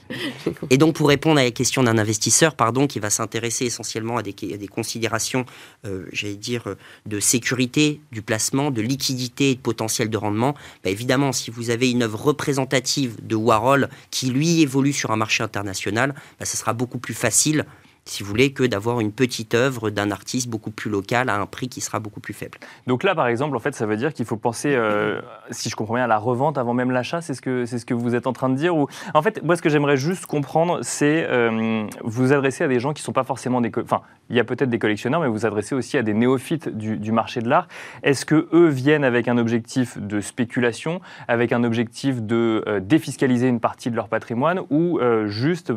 et 0.70 0.78
donc, 0.78 0.94
pour 0.94 1.08
répondre 1.08 1.40
à 1.40 1.44
la 1.44 1.50
question 1.50 1.82
d'un 1.82 1.98
investisseur, 1.98 2.54
pardon, 2.54 2.86
qui 2.86 2.98
va 3.00 3.10
s'intéresser 3.10 3.66
essentiellement 3.66 4.18
à 4.18 4.22
des, 4.22 4.34
considérations, 4.68 5.44
euh, 5.86 6.06
j'allais 6.12 6.34
dire, 6.34 6.64
de 7.06 7.20
sécurité 7.20 8.00
du 8.12 8.22
placement, 8.22 8.70
de 8.70 8.82
liquidité 8.82 9.50
et 9.50 9.54
de 9.54 9.60
potentiel 9.60 10.10
de 10.10 10.16
rendement, 10.16 10.54
bah, 10.84 10.90
évidemment, 10.90 11.32
si 11.32 11.50
vous 11.50 11.70
avez 11.70 11.90
une 11.90 12.02
œuvre 12.02 12.20
représentative 12.20 13.16
de 13.26 13.34
Warhol 13.34 13.88
qui, 14.10 14.30
lui, 14.30 14.60
évolue 14.60 14.92
sur 14.92 15.10
un 15.10 15.16
marché 15.16 15.42
international, 15.42 16.14
bah, 16.38 16.44
ça 16.44 16.56
sera 16.56 16.72
beaucoup 16.72 16.98
plus 16.98 17.14
facile 17.14 17.64
si 18.10 18.22
vous 18.22 18.28
voulez, 18.28 18.52
que 18.52 18.64
d'avoir 18.64 19.00
une 19.00 19.12
petite 19.12 19.54
œuvre 19.54 19.90
d'un 19.90 20.10
artiste 20.10 20.48
beaucoup 20.48 20.70
plus 20.70 20.90
local 20.90 21.28
à 21.28 21.38
un 21.38 21.46
prix 21.46 21.68
qui 21.68 21.80
sera 21.80 22.00
beaucoup 22.00 22.20
plus 22.20 22.34
faible. 22.34 22.58
Donc 22.86 23.02
là, 23.02 23.14
par 23.14 23.28
exemple, 23.28 23.56
en 23.56 23.60
fait, 23.60 23.74
ça 23.74 23.86
veut 23.86 23.96
dire 23.96 24.14
qu'il 24.14 24.24
faut 24.24 24.36
penser, 24.36 24.74
euh, 24.74 25.20
si 25.50 25.68
je 25.68 25.76
comprends 25.76 25.94
bien, 25.94 26.04
à 26.04 26.08
la 26.08 26.18
revente 26.18 26.58
avant 26.58 26.74
même 26.74 26.90
l'achat. 26.90 27.20
C'est 27.20 27.34
ce 27.34 27.42
que 27.42 27.66
c'est 27.66 27.78
ce 27.78 27.86
que 27.86 27.94
vous 27.94 28.14
êtes 28.14 28.26
en 28.26 28.32
train 28.32 28.48
de 28.48 28.54
dire. 28.54 28.76
Ou 28.76 28.88
en 29.14 29.22
fait, 29.22 29.42
moi, 29.42 29.56
ce 29.56 29.62
que 29.62 29.68
j'aimerais 29.68 29.96
juste 29.96 30.26
comprendre, 30.26 30.78
c'est 30.82 31.26
euh, 31.28 31.86
vous 32.02 32.32
adresser 32.32 32.64
à 32.64 32.68
des 32.68 32.80
gens 32.80 32.92
qui 32.92 33.02
ne 33.02 33.04
sont 33.04 33.12
pas 33.12 33.24
forcément 33.24 33.60
des, 33.60 33.70
enfin, 33.82 34.02
il 34.30 34.36
y 34.36 34.40
a 34.40 34.44
peut-être 34.44 34.70
des 34.70 34.78
collectionneurs, 34.78 35.20
mais 35.20 35.28
vous 35.28 35.46
adressez 35.46 35.74
aussi 35.74 35.98
à 35.98 36.02
des 36.02 36.14
néophytes 36.14 36.68
du, 36.68 37.12
marché 37.12 37.40
de 37.40 37.48
l'art. 37.48 37.68
Est-ce 38.02 38.24
que 38.24 38.48
eux 38.52 38.68
viennent 38.68 39.04
avec 39.04 39.28
un 39.28 39.38
objectif 39.38 39.98
de 39.98 40.20
spéculation, 40.20 41.00
avec 41.26 41.52
un 41.52 41.64
objectif 41.64 42.22
de 42.22 42.62
euh, 42.66 42.80
défiscaliser 42.80 43.48
une 43.48 43.60
partie 43.60 43.90
de 43.90 43.96
leur 43.96 44.08
patrimoine, 44.08 44.60
ou 44.70 45.00
juste 45.26 45.72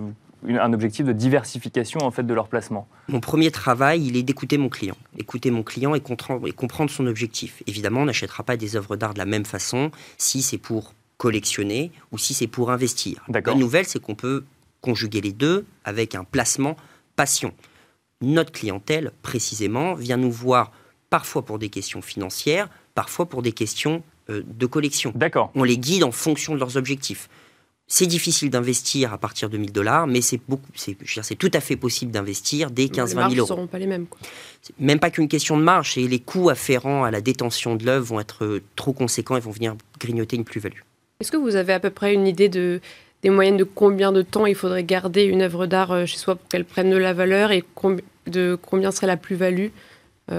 un 0.47 0.73
objectif 0.73 1.05
de 1.05 1.13
diversification 1.13 2.01
en 2.01 2.11
fait 2.11 2.23
de 2.23 2.33
leur 2.33 2.47
placement 2.47 2.87
Mon 3.07 3.19
premier 3.19 3.51
travail, 3.51 4.05
il 4.05 4.17
est 4.17 4.23
d'écouter 4.23 4.57
mon 4.57 4.69
client, 4.69 4.97
écouter 5.17 5.51
mon 5.51 5.63
client 5.63 5.93
et 5.95 5.99
comprendre, 5.99 6.47
et 6.47 6.51
comprendre 6.51 6.89
son 6.89 7.07
objectif. 7.07 7.63
Évidemment, 7.67 8.01
on 8.01 8.05
n'achètera 8.05 8.43
pas 8.43 8.57
des 8.57 8.75
œuvres 8.75 8.95
d'art 8.95 9.13
de 9.13 9.19
la 9.19 9.25
même 9.25 9.45
façon 9.45 9.91
si 10.17 10.41
c'est 10.41 10.57
pour 10.57 10.93
collectionner 11.17 11.91
ou 12.11 12.17
si 12.17 12.33
c'est 12.33 12.47
pour 12.47 12.71
investir. 12.71 13.23
La 13.27 13.53
nouvelle, 13.53 13.85
c'est 13.85 13.99
qu'on 13.99 14.15
peut 14.15 14.43
conjuguer 14.81 15.21
les 15.21 15.31
deux 15.31 15.65
avec 15.83 16.15
un 16.15 16.23
placement 16.23 16.75
passion. 17.15 17.53
Notre 18.21 18.51
clientèle, 18.51 19.11
précisément, 19.21 19.93
vient 19.93 20.17
nous 20.17 20.31
voir 20.31 20.71
parfois 21.09 21.43
pour 21.43 21.59
des 21.59 21.69
questions 21.69 22.01
financières, 22.01 22.69
parfois 22.95 23.27
pour 23.27 23.41
des 23.41 23.51
questions 23.51 24.01
euh, 24.29 24.43
de 24.45 24.65
collection. 24.65 25.11
D'accord. 25.15 25.51
On 25.55 25.63
les 25.63 25.77
guide 25.77 26.03
en 26.03 26.11
fonction 26.11 26.55
de 26.55 26.59
leurs 26.59 26.77
objectifs. 26.77 27.29
C'est 27.93 28.07
difficile 28.07 28.49
d'investir 28.49 29.11
à 29.11 29.17
partir 29.17 29.49
de 29.49 29.57
1000 29.57 29.73
dollars, 29.73 30.07
mais 30.07 30.21
c'est 30.21 30.39
beaucoup, 30.47 30.71
c'est, 30.75 30.95
c'est 31.05 31.35
tout 31.35 31.51
à 31.53 31.59
fait 31.59 31.75
possible 31.75 32.09
d'investir 32.09 32.71
dès 32.71 32.85
15-20 32.85 33.07
000 33.07 33.19
euros. 33.19 33.29
Les 33.29 33.35
ne 33.35 33.45
seront 33.45 33.67
pas 33.67 33.79
les 33.79 33.85
mêmes. 33.85 34.05
Quoi. 34.05 34.17
Même 34.79 34.97
pas 34.97 35.09
qu'une 35.09 35.27
question 35.27 35.57
de 35.57 35.61
marge, 35.61 35.97
et 35.97 36.07
les 36.07 36.19
coûts 36.19 36.49
afférents 36.49 37.03
à 37.03 37.11
la 37.11 37.19
détention 37.19 37.75
de 37.75 37.85
l'œuvre 37.85 38.05
vont 38.05 38.21
être 38.21 38.45
euh, 38.45 38.61
trop 38.77 38.93
conséquents 38.93 39.35
et 39.35 39.41
vont 39.41 39.51
venir 39.51 39.75
grignoter 39.99 40.37
une 40.37 40.45
plus-value. 40.45 40.79
Est-ce 41.19 41.33
que 41.33 41.37
vous 41.37 41.57
avez 41.57 41.73
à 41.73 41.81
peu 41.81 41.89
près 41.89 42.13
une 42.13 42.27
idée 42.27 42.47
de, 42.47 42.79
des 43.23 43.29
moyennes 43.29 43.57
de 43.57 43.65
combien 43.65 44.13
de 44.13 44.21
temps 44.21 44.45
il 44.45 44.55
faudrait 44.55 44.85
garder 44.85 45.23
une 45.23 45.41
œuvre 45.41 45.65
d'art 45.65 45.91
euh, 45.91 46.05
chez 46.05 46.17
soi 46.17 46.35
pour 46.35 46.47
qu'elle 46.47 46.63
prenne 46.63 46.91
de 46.91 46.95
la 46.95 47.11
valeur 47.11 47.51
et 47.51 47.65
de 48.27 48.57
combien 48.61 48.91
serait 48.91 49.07
la 49.07 49.17
plus-value? 49.17 49.67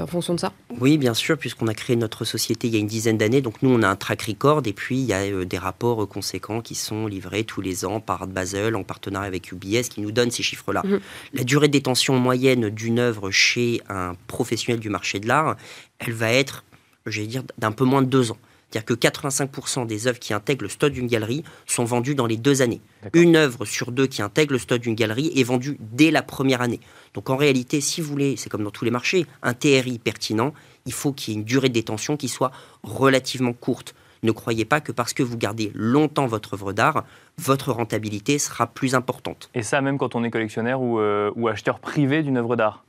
En 0.01 0.07
fonction 0.07 0.35
de 0.35 0.41
ça 0.41 0.53
Oui, 0.81 0.99
bien 0.99 1.15
sûr, 1.15 1.37
puisqu'on 1.37 1.67
a 1.67 1.75
créé 1.75 1.97
notre 1.97 2.25
société 2.25 2.69
il 2.69 2.75
y 2.75 2.77
a 2.77 2.81
une 2.81 2.87
dizaine 2.87 3.19
d'années. 3.19 3.41
Donc 3.41 3.63
nous, 3.63 3.71
on 3.71 3.83
a 3.83 3.89
un 3.89 3.97
track 3.97 4.23
record 4.23 4.63
et 4.65 4.73
puis 4.73 4.99
il 4.99 5.05
y 5.05 5.13
a 5.13 5.21
euh, 5.21 5.45
des 5.45 5.59
rapports 5.59 6.09
conséquents 6.09 6.61
qui 6.61 6.75
sont 6.75 7.07
livrés 7.07 7.45
tous 7.45 7.61
les 7.61 7.85
ans 7.85 8.01
par 8.01 8.27
Basel 8.27 8.77
en 8.77 8.85
partenariat 8.85 9.27
avec 9.27 9.53
UBS 9.53 9.89
qui 9.91 10.01
nous 10.01 10.13
donnent 10.13 10.31
ces 10.31 10.43
chiffres-là. 10.43 10.83
Mhm. 10.85 11.01
La 11.35 11.45
durée 11.45 11.69
de 11.69 11.73
détention 11.73 12.19
moyenne 12.19 12.71
d'une 12.71 12.99
œuvre 12.99 13.31
chez 13.31 13.81
un 13.89 14.15
professionnel 14.27 14.81
du 14.81 14.89
marché 14.89 15.21
de 15.21 15.29
l'art, 15.29 15.57
elle 15.99 16.13
va 16.13 16.33
être, 16.33 16.65
j'allais 17.07 17.27
dire, 17.27 17.43
d'un 17.59 17.73
peu 17.73 17.85
moins 17.85 18.03
de 18.03 18.09
deux 18.09 18.31
ans. 18.31 18.39
C'est-à-dire 18.73 18.87
que 18.87 18.95
85% 18.95 19.87
des 19.87 20.07
œuvres 20.07 20.19
qui 20.19 20.33
intègrent 20.33 20.63
le 20.63 20.71
stock 20.71 20.93
d'une 20.93 21.07
galerie 21.07 21.45
sont 21.67 21.85
vendues 21.85 22.15
dans 22.15 22.25
les 22.25 22.39
deux 22.39 22.63
années. 22.63 22.81
Une 23.13 23.37
œuvre 23.37 23.67
sur 23.67 23.93
deux 23.93 24.07
qui 24.07 24.23
intègre 24.23 24.53
le 24.53 24.59
stock 24.59 24.81
d'une 24.81 24.95
galerie 24.95 25.31
est 25.37 25.43
vendue 25.43 25.77
dès 25.79 26.11
la 26.11 26.23
première 26.23 26.63
année. 26.63 26.81
Donc 27.13 27.29
en 27.29 27.37
réalité, 27.37 27.83
si 27.83 28.01
vous 28.01 28.09
voulez, 28.09 28.37
c'est 28.37 28.49
comme 28.49 28.65
dans 28.65 28.71
tous 28.71 28.87
les 28.87 28.91
marchés, 28.91 29.27
un 29.43 29.53
TRI 29.53 29.99
pertinent, 29.99 30.55
il 30.87 30.95
faut 30.95 31.13
qu'il 31.13 31.35
y 31.35 31.37
ait 31.37 31.41
une 31.41 31.45
durée 31.45 31.69
de 31.69 31.75
détention 31.75 32.17
qui 32.17 32.29
soit 32.29 32.51
relativement 32.83 33.53
courte. 33.53 33.95
Ne 34.23 34.33
croyez 34.33 34.65
pas 34.65 34.81
que 34.81 34.93
parce 34.93 35.13
que 35.13 35.23
vous 35.23 35.37
gardez 35.37 35.71
longtemps 35.75 36.27
votre 36.27 36.55
œuvre 36.55 36.73
d'art, 36.73 37.05
votre 37.39 37.73
rentabilité 37.73 38.39
sera 38.39 38.69
plus 38.69 38.95
importante. 38.95 39.51
Et 39.55 39.63
ça 39.63 39.83
même 39.83 39.99
quand 39.99 40.15
on 40.15 40.25
est 40.25 40.31
collectionneur 40.31 40.81
ou, 40.81 40.99
euh, 40.99 41.31
ou 41.35 41.49
acheteur 41.49 41.79
privé 41.79 42.23
d'une 42.23 42.39
œuvre 42.39 42.57
d'art? 42.57 42.85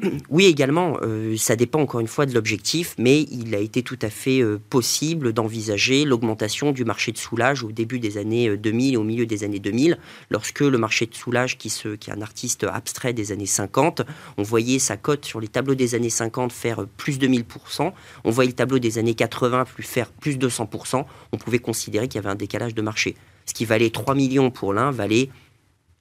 oui, 0.30 0.46
également, 0.46 0.96
euh, 1.02 1.36
ça 1.36 1.56
dépend 1.56 1.80
encore 1.80 2.00
une 2.00 2.08
fois 2.08 2.26
de 2.26 2.34
l'objectif, 2.34 2.94
mais 2.98 3.22
il 3.22 3.54
a 3.54 3.58
été 3.58 3.82
tout 3.82 3.98
à 4.02 4.10
fait 4.10 4.40
euh, 4.40 4.60
possible 4.70 5.32
d'envisager 5.32 6.04
l'augmentation 6.04 6.72
du 6.72 6.84
marché 6.84 7.12
de 7.12 7.18
soulage 7.18 7.64
au 7.64 7.72
début 7.72 7.98
des 7.98 8.18
années 8.18 8.56
2000 8.56 8.90
euh, 8.90 8.94
et 8.94 8.96
au 8.96 9.04
milieu 9.04 9.26
des 9.26 9.44
années 9.44 9.58
2000, 9.58 9.98
lorsque 10.30 10.60
le 10.60 10.78
marché 10.78 11.06
de 11.06 11.14
soulage, 11.14 11.58
qui, 11.58 11.70
se, 11.70 11.88
est 11.88 12.10
un 12.10 12.22
artiste 12.22 12.64
abstrait 12.64 13.12
des 13.12 13.32
années 13.32 13.46
50, 13.46 14.02
on 14.36 14.42
voyait 14.42 14.78
sa 14.78 14.96
cote 14.96 15.24
sur 15.24 15.40
les 15.40 15.48
tableaux 15.48 15.74
des 15.74 15.94
années 15.94 16.10
50 16.10 16.52
faire 16.52 16.86
plus 16.96 17.18
de 17.18 17.26
1000%, 17.26 17.92
on 18.24 18.30
voyait 18.30 18.50
le 18.50 18.56
tableau 18.56 18.78
des 18.78 18.98
années 18.98 19.14
80 19.14 19.64
plus 19.64 19.82
faire 19.82 20.10
plus 20.10 20.38
de 20.38 20.48
100%, 20.48 21.04
on 21.32 21.36
pouvait 21.36 21.58
considérer 21.58 22.08
qu'il 22.08 22.16
y 22.16 22.24
avait 22.24 22.32
un 22.32 22.36
décalage 22.36 22.74
de 22.74 22.82
marché. 22.82 23.16
Ce 23.46 23.54
qui 23.54 23.64
valait 23.64 23.90
3 23.90 24.14
millions 24.14 24.50
pour 24.50 24.72
l'un 24.72 24.90
valait 24.90 25.28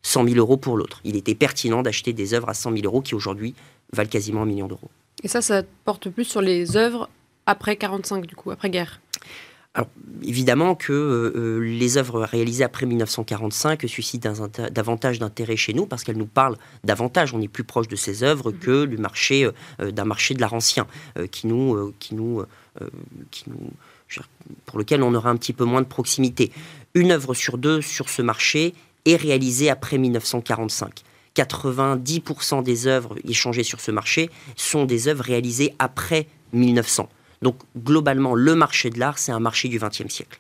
100 0.03 0.25
000 0.25 0.37
euros 0.37 0.57
pour 0.57 0.77
l'autre. 0.77 0.99
Il 1.03 1.15
était 1.15 1.35
pertinent 1.35 1.81
d'acheter 1.81 2.13
des 2.13 2.33
œuvres 2.33 2.49
à 2.49 2.53
100 2.53 2.73
000 2.73 2.85
euros 2.85 3.01
qui 3.01 3.15
aujourd'hui 3.15 3.53
valent 3.93 4.09
quasiment 4.09 4.43
un 4.43 4.45
million 4.45 4.67
d'euros. 4.67 4.89
Et 5.23 5.27
ça, 5.27 5.41
ça 5.41 5.63
porte 5.85 6.09
plus 6.09 6.25
sur 6.25 6.41
les 6.41 6.77
œuvres 6.77 7.09
après 7.45 7.75
45, 7.75 8.25
du 8.25 8.35
coup, 8.35 8.51
après 8.51 8.69
guerre? 8.69 9.01
Alors, 9.73 9.87
évidemment 10.21 10.75
que 10.75 10.91
euh, 10.91 11.31
euh, 11.37 11.59
les 11.59 11.97
œuvres 11.97 12.23
réalisées 12.23 12.65
après 12.65 12.85
1945 12.85 13.83
suscitent 13.87 14.27
davantage 14.69 15.17
d'intérêt 15.17 15.55
chez 15.55 15.73
nous 15.73 15.85
parce 15.85 16.03
qu'elles 16.03 16.17
nous 16.17 16.25
parlent 16.25 16.57
davantage. 16.83 17.33
On 17.33 17.39
est 17.39 17.47
plus 17.47 17.63
proche 17.63 17.87
de 17.87 17.95
ces 17.95 18.23
œuvres 18.23 18.51
que 18.51 18.85
du 18.85 18.97
marché 18.97 19.49
euh, 19.79 19.91
d'un 19.91 20.03
marché 20.03 20.33
de 20.33 20.41
l'art 20.41 20.53
ancien 20.53 20.87
qui 21.31 21.47
nous, 21.47 21.93
qui 21.99 22.15
nous, 22.15 22.43
qui 23.31 23.45
nous, 23.49 23.71
pour 24.65 24.77
lequel 24.77 25.03
on 25.03 25.13
aura 25.13 25.29
un 25.29 25.37
petit 25.37 25.53
peu 25.53 25.63
moins 25.63 25.81
de 25.81 25.87
proximité. 25.87 26.51
Une 26.93 27.11
œuvre 27.11 27.33
sur 27.33 27.57
deux 27.57 27.81
sur 27.81 28.09
ce 28.09 28.21
marché 28.21 28.73
est 29.05 29.15
réalisée 29.15 29.69
après 29.69 29.97
1945. 29.97 31.03
90% 31.35 32.63
des 32.63 32.87
œuvres 32.87 33.15
échangées 33.27 33.63
sur 33.63 33.79
ce 33.79 33.91
marché 33.91 34.29
sont 34.55 34.85
des 34.85 35.07
œuvres 35.07 35.23
réalisées 35.23 35.73
après 35.79 36.27
1900. 36.53 37.09
Donc 37.41 37.55
globalement, 37.77 38.35
le 38.35 38.55
marché 38.55 38.89
de 38.89 38.99
l'art, 38.99 39.17
c'est 39.17 39.31
un 39.31 39.39
marché 39.39 39.67
du 39.67 39.79
XXe 39.79 40.07
siècle. 40.07 40.39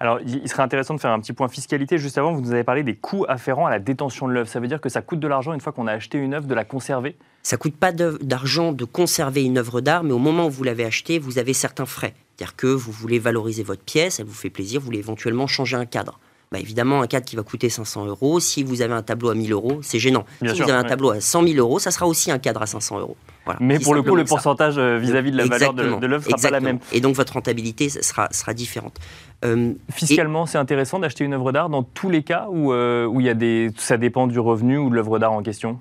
Alors, 0.00 0.18
il 0.26 0.48
serait 0.48 0.64
intéressant 0.64 0.94
de 0.94 1.00
faire 1.00 1.12
un 1.12 1.20
petit 1.20 1.32
point 1.32 1.46
fiscalité. 1.46 1.96
Juste 1.96 2.18
avant, 2.18 2.32
vous 2.32 2.40
nous 2.40 2.50
avez 2.50 2.64
parlé 2.64 2.82
des 2.82 2.96
coûts 2.96 3.24
afférents 3.28 3.66
à 3.66 3.70
la 3.70 3.78
détention 3.78 4.26
de 4.26 4.32
l'œuvre. 4.32 4.48
Ça 4.48 4.58
veut 4.58 4.66
dire 4.66 4.80
que 4.80 4.88
ça 4.88 5.00
coûte 5.00 5.20
de 5.20 5.28
l'argent 5.28 5.52
une 5.52 5.60
fois 5.60 5.72
qu'on 5.72 5.86
a 5.86 5.92
acheté 5.92 6.18
une 6.18 6.34
œuvre 6.34 6.48
de 6.48 6.54
la 6.54 6.64
conserver? 6.64 7.14
Ça 7.44 7.56
coûte 7.56 7.76
pas 7.76 7.92
d'argent 7.92 8.72
de 8.72 8.84
conserver 8.84 9.44
une 9.44 9.58
œuvre 9.58 9.80
d'art, 9.80 10.02
mais 10.02 10.12
au 10.12 10.18
moment 10.18 10.46
où 10.46 10.50
vous 10.50 10.64
l'avez 10.64 10.84
achetée, 10.84 11.20
vous 11.20 11.38
avez 11.38 11.52
certains 11.52 11.86
frais. 11.86 12.14
C'est-à-dire 12.36 12.56
que 12.56 12.66
vous 12.66 12.90
voulez 12.90 13.20
valoriser 13.20 13.62
votre 13.62 13.84
pièce, 13.84 14.18
elle 14.18 14.26
vous 14.26 14.34
fait 14.34 14.50
plaisir, 14.50 14.80
vous 14.80 14.86
voulez 14.86 14.98
éventuellement 14.98 15.46
changer 15.46 15.76
un 15.76 15.86
cadre. 15.86 16.18
Bah, 16.52 16.58
évidemment, 16.60 17.00
un 17.00 17.06
cadre 17.06 17.24
qui 17.24 17.34
va 17.34 17.42
coûter 17.42 17.70
500 17.70 18.04
euros, 18.04 18.38
si 18.38 18.62
vous 18.62 18.82
avez 18.82 18.92
un 18.92 19.00
tableau 19.00 19.30
à 19.30 19.34
1000 19.34 19.52
euros, 19.52 19.78
c'est 19.80 19.98
gênant. 19.98 20.26
si 20.40 20.60
vous 20.60 20.62
avez 20.62 20.72
un 20.72 20.84
tableau 20.84 21.10
à 21.10 21.18
100 21.18 21.44
000 21.44 21.56
euros, 21.56 21.78
ça 21.78 21.90
sera 21.90 22.06
aussi 22.06 22.30
un 22.30 22.38
cadre 22.38 22.60
à 22.60 22.66
500 22.66 23.00
euros. 23.00 23.16
Mais 23.58 23.78
pour 23.78 23.94
le 23.94 24.02
coup, 24.02 24.14
le 24.14 24.24
pourcentage 24.24 24.74
euh, 24.76 24.98
vis-à-vis 24.98 25.32
de 25.32 25.38
la 25.38 25.46
valeur 25.46 25.72
de, 25.72 25.98
de 25.98 26.06
l'œuvre 26.06 26.24
sera 26.24 26.36
pas 26.36 26.50
la 26.50 26.60
même. 26.60 26.78
Et 26.92 27.00
donc 27.00 27.16
votre 27.16 27.32
rentabilité 27.32 27.88
sera, 27.88 28.28
sera 28.32 28.52
différente. 28.52 28.98
Euh, 29.46 29.72
Fiscalement, 29.90 30.44
c'est 30.44 30.58
intéressant 30.58 30.98
d'acheter 30.98 31.24
une 31.24 31.32
œuvre 31.32 31.52
d'art 31.52 31.70
dans 31.70 31.82
tous 31.82 32.10
les 32.10 32.22
cas 32.22 32.46
où, 32.50 32.72
euh, 32.72 33.06
où 33.06 33.20
il 33.20 33.26
y 33.26 33.30
a 33.30 33.34
des, 33.34 33.70
ça 33.78 33.96
dépend 33.96 34.26
du 34.26 34.38
revenu 34.38 34.76
ou 34.76 34.90
de 34.90 34.94
l'œuvre 34.94 35.18
d'art 35.18 35.32
en 35.32 35.42
question? 35.42 35.80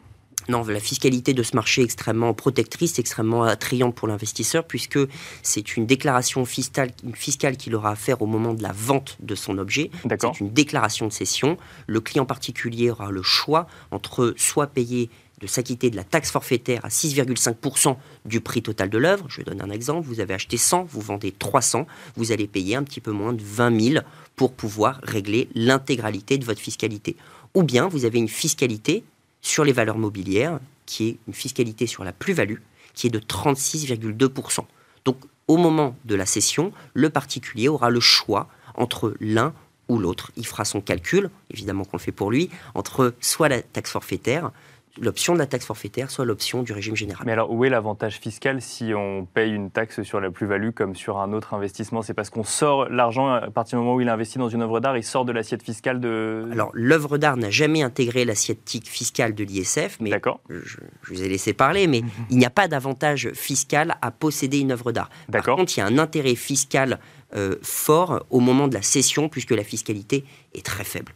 La 0.52 0.80
fiscalité 0.80 1.34
de 1.34 1.44
ce 1.44 1.56
marché 1.56 1.82
est 1.82 1.86
extrêmement 1.86 2.34
protectrice, 2.34 3.00
extrêmement 3.00 3.44
attrayante 3.44 3.96
pour 3.96 4.08
l'investisseur, 4.08 4.66
puisque 4.66 5.00
c'est 5.44 5.78
une 5.78 5.86
déclaration 5.86 6.46
fiscale, 6.46 6.92
fiscale 7.14 7.58
qu'il 7.58 7.76
aura 7.76 7.92
à 7.92 7.96
faire 7.96 8.22
au 8.22 8.26
moment 8.26 8.54
de 8.54 8.62
la 8.62 8.72
vente 8.72 9.18
de 9.20 9.36
son 9.36 9.58
objet. 9.58 9.90
C'est 10.10 10.40
une 10.40 10.52
déclaration 10.52 11.08
de 11.08 11.14
cession. 11.14 11.58
Le 11.88 12.02
client 12.02 12.26
particulier 12.26 12.92
aura 12.92 13.12
le 13.12 13.24
choix 13.24 13.68
entre 13.92 14.34
soit 14.38 14.68
payer 14.68 15.10
de 15.40 15.48
s'acquitter 15.48 15.90
de 15.90 15.96
la 15.96 16.04
taxe 16.04 16.32
forfaitaire 16.32 16.86
à 16.86 16.90
6,5% 16.90 17.98
du 18.26 18.42
prix 18.42 18.62
total 18.62 18.90
de 18.90 18.98
l'œuvre. 18.98 19.26
Je 19.28 19.42
donne 19.42 19.62
un 19.62 19.72
exemple. 19.72 20.08
Vous 20.08 20.20
avez 20.20 20.36
acheté 20.36 20.58
100, 20.58 20.84
vous 20.84 21.02
vendez 21.02 21.32
300, 21.32 21.88
vous 22.16 22.32
allez 22.32 22.48
payer 22.48 22.76
un 22.76 22.84
petit 22.84 23.02
peu 23.02 23.12
moins 23.12 23.34
de 23.34 23.42
20 23.44 23.80
000 23.94 24.06
pour 24.36 24.54
pouvoir 24.54 25.00
régler 25.04 25.50
l'intégralité 25.56 26.38
de 26.38 26.46
votre 26.46 26.62
fiscalité. 26.62 27.16
Ou 27.56 27.64
bien 27.64 27.88
vous 27.88 28.06
avez 28.06 28.20
une 28.20 28.30
fiscalité 28.30 29.04
sur 29.42 29.64
les 29.64 29.72
valeurs 29.72 29.98
mobilières, 29.98 30.60
qui 30.86 31.10
est 31.10 31.18
une 31.28 31.34
fiscalité 31.34 31.88
sur 31.88 32.04
la 32.04 32.14
plus-value, 32.14 32.60
qui 32.94 33.08
est 33.08 33.12
de 33.12 33.20
36,2%. 33.20 34.66
Donc 35.06 35.18
au 35.48 35.58
moment 35.58 35.96
de 36.06 36.16
la 36.16 36.26
cession, 36.26 36.72
le 36.94 37.10
particulier 37.10 37.68
aura 37.68 37.90
le 37.90 38.00
choix 38.00 38.48
entre 38.76 39.16
l'un 39.20 39.54
ou 39.88 39.98
l'autre. 39.98 40.32
Il 40.38 40.46
fera 40.46 40.66
son 40.66 40.82
calcul, 40.82 41.30
évidemment 41.50 41.84
qu'on 41.84 41.98
le 41.98 42.02
fait 42.02 42.12
pour 42.12 42.32
lui, 42.32 42.50
entre 42.76 43.14
soit 43.20 43.50
la 43.50 43.62
taxe 43.62 43.92
forfaitaire, 43.92 44.52
l'option 45.00 45.34
de 45.34 45.40
la 45.40 45.46
taxe 45.46 45.66
forfaitaire, 45.66 46.12
soit 46.12 46.26
l'option 46.26 46.64
du 46.64 46.74
régime 46.74 46.96
général. 46.96 47.24
Mais 47.26 47.32
alors, 47.32 47.52
où 47.52 47.64
est 47.66 47.70
l'avantage 47.70 48.18
fiscal 48.18 48.62
si 48.62 48.94
on 48.96 49.26
paye 49.26 49.54
une 49.54 49.72
taxe 49.72 50.02
sur 50.04 50.20
la 50.20 50.32
plus-value 50.32 50.72
comme 50.72 50.96
sur 50.96 51.20
un 51.20 51.34
autre 51.34 51.54
investissement? 51.54 52.02
C'est 52.02 52.14
parce 52.14 52.30
qu'on 52.30 52.44
sort 52.44 52.90
l'argent, 52.90 53.30
à 53.34 53.50
partir 53.50 53.78
du 53.78 53.86
moment 53.86 53.96
où 53.96 54.02
il 54.02 54.10
investit 54.10 54.38
dans 54.38 54.50
une 54.50 54.62
œuvre 54.62 54.80
d'art, 54.80 54.98
il 54.98 55.04
sort 55.04 55.26
de 55.26 55.32
l'assiette 55.32 55.64
fiscale 55.64 56.00
de... 56.00 56.48
Alors, 56.52 56.72
l'œuvre 56.74 57.18
d'art 57.18 57.38
n'a 57.38 57.50
jamais 57.50 57.82
intégré 57.82 58.26
l'assiette 58.26 58.70
fiscale 58.86 59.34
de 59.34 59.44
l'ISF, 59.44 59.98
mais 60.00 60.12
je, 60.50 60.60
je, 60.64 60.78
vous 61.14 61.24
ai 61.24 61.30
laissé 61.30 61.54
parler, 61.54 61.88
mais 61.88 62.02
il 62.30 62.38
n'y 62.38 62.46
a 62.46 62.50
pas 62.50 62.68
d'avantage 62.68 63.32
fiscal 63.34 63.96
à 64.02 64.12
posséder 64.12 64.60
une 64.60 64.72
œuvre 64.72 64.92
d'art. 64.92 65.10
Par 65.32 65.44
contre, 65.44 65.74
il 65.76 65.80
y 65.80 65.84
a 65.84 65.86
un 65.86 65.98
intérêt 65.98 66.36
fiscal 66.36 67.00
euh, 67.36 67.56
fort 67.62 68.26
au 68.30 68.40
moment 68.40 68.68
de 68.68 68.74
la 68.74 68.82
cession, 68.82 69.30
puisque 69.30 69.52
la 69.52 69.64
fiscalité 69.64 70.26
est 70.54 70.66
très 70.66 70.84
faible. 70.84 71.14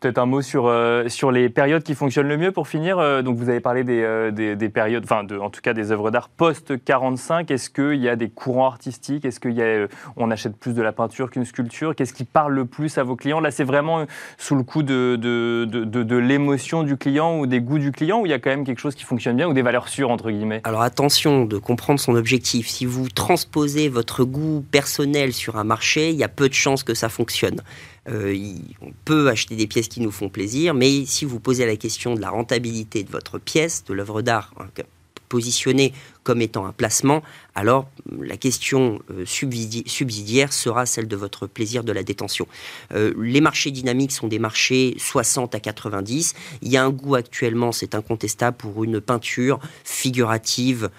Peut-être 0.00 0.18
un 0.18 0.26
mot 0.26 0.42
sur, 0.42 0.66
euh, 0.66 1.08
sur 1.08 1.30
les 1.30 1.48
périodes 1.48 1.82
qui 1.82 1.94
fonctionnent 1.94 2.28
le 2.28 2.36
mieux 2.36 2.52
pour 2.52 2.68
finir. 2.68 2.98
Euh, 2.98 3.22
donc 3.22 3.38
vous 3.38 3.48
avez 3.48 3.60
parlé 3.60 3.82
des, 3.82 4.02
euh, 4.02 4.30
des, 4.30 4.68
périodes, 4.68 5.04
enfin 5.04 5.26
en 5.40 5.48
tout 5.48 5.62
cas 5.62 5.72
des 5.72 5.90
œuvres 5.90 6.10
d'art 6.10 6.28
post-45. 6.28 7.50
Est-ce 7.50 7.70
qu'il 7.70 8.02
y 8.02 8.08
a 8.08 8.16
des 8.16 8.28
courants 8.28 8.66
artistiques? 8.66 9.24
Est-ce 9.24 9.40
qu'on 9.40 10.30
achète 10.30 10.56
plus 10.56 10.74
de 10.74 10.82
la 10.82 10.92
peinture 10.92 11.30
qu'une 11.30 11.46
sculpture? 11.46 11.94
Qu'est-ce 11.94 12.12
qui 12.12 12.24
parle 12.24 12.52
le 12.52 12.66
plus 12.66 12.98
à 12.98 13.04
vos 13.04 13.16
clients? 13.16 13.40
Là, 13.40 13.50
c'est 13.50 13.64
vraiment 13.64 14.04
sous 14.36 14.54
le 14.54 14.64
coup 14.64 14.82
de, 14.82 15.16
de, 15.16 15.64
de 15.64 16.16
l'émotion 16.16 16.82
du 16.82 16.98
client 16.98 17.38
ou 17.38 17.46
des 17.46 17.60
goûts 17.60 17.78
du 17.78 17.90
client 17.90 18.20
ou 18.20 18.26
il 18.26 18.30
y 18.30 18.34
a 18.34 18.38
quand 18.38 18.50
même 18.50 18.64
quelque 18.64 18.80
chose 18.80 18.94
qui 18.94 19.04
fonctionne 19.04 19.36
bien 19.36 19.48
ou 19.48 19.54
des 19.54 19.62
valeurs 19.62 19.88
sûres, 19.88 20.10
entre 20.10 20.30
guillemets? 20.30 20.60
Alors 20.64 20.82
attention 20.82 21.46
de 21.46 21.56
comprendre 21.56 22.00
son 22.00 22.16
objectif. 22.16 22.68
Si 22.68 22.84
vous 22.84 23.08
transposez 23.08 23.88
votre 23.88 24.24
goût 24.24 24.62
personnel 24.70 25.32
sur 25.32 25.56
un 25.56 25.64
marché, 25.64 26.10
il 26.10 26.16
y 26.16 26.24
a 26.24 26.28
peu 26.28 26.48
de 26.48 26.54
chances 26.54 26.82
que 26.82 26.94
ça 26.94 27.08
fonctionne. 27.08 27.60
Euh, 28.08 28.36
on 28.80 28.92
peut 29.04 29.28
acheter 29.28 29.56
des 29.56 29.66
pièces 29.66 29.88
qui 29.88 30.00
nous 30.00 30.10
font 30.10 30.28
plaisir, 30.28 30.74
mais 30.74 31.04
si 31.06 31.24
vous 31.24 31.40
posez 31.40 31.66
la 31.66 31.76
question 31.76 32.14
de 32.14 32.20
la 32.20 32.30
rentabilité 32.30 33.02
de 33.02 33.10
votre 33.10 33.38
pièce, 33.38 33.84
de 33.84 33.94
l'œuvre 33.94 34.22
d'art, 34.22 34.52
hein, 34.58 34.66
positionné 35.28 35.92
comme 36.22 36.40
étant 36.40 36.66
un 36.66 36.72
placement, 36.72 37.22
alors 37.56 37.88
la 38.20 38.36
question 38.36 39.00
euh, 39.10 39.24
subsidiaire 39.26 40.52
sera 40.52 40.86
celle 40.86 41.08
de 41.08 41.16
votre 41.16 41.48
plaisir 41.48 41.82
de 41.82 41.92
la 41.92 42.04
détention. 42.04 42.46
Euh, 42.92 43.12
les 43.20 43.40
marchés 43.40 43.72
dynamiques 43.72 44.12
sont 44.12 44.28
des 44.28 44.38
marchés 44.38 44.94
60 44.98 45.54
à 45.56 45.60
90. 45.60 46.34
Il 46.62 46.68
y 46.68 46.76
a 46.76 46.84
un 46.84 46.90
goût 46.90 47.16
actuellement, 47.16 47.72
c'est 47.72 47.96
incontestable, 47.96 48.56
pour 48.56 48.84
une 48.84 49.00
peinture 49.00 49.58
figurative 49.84 50.90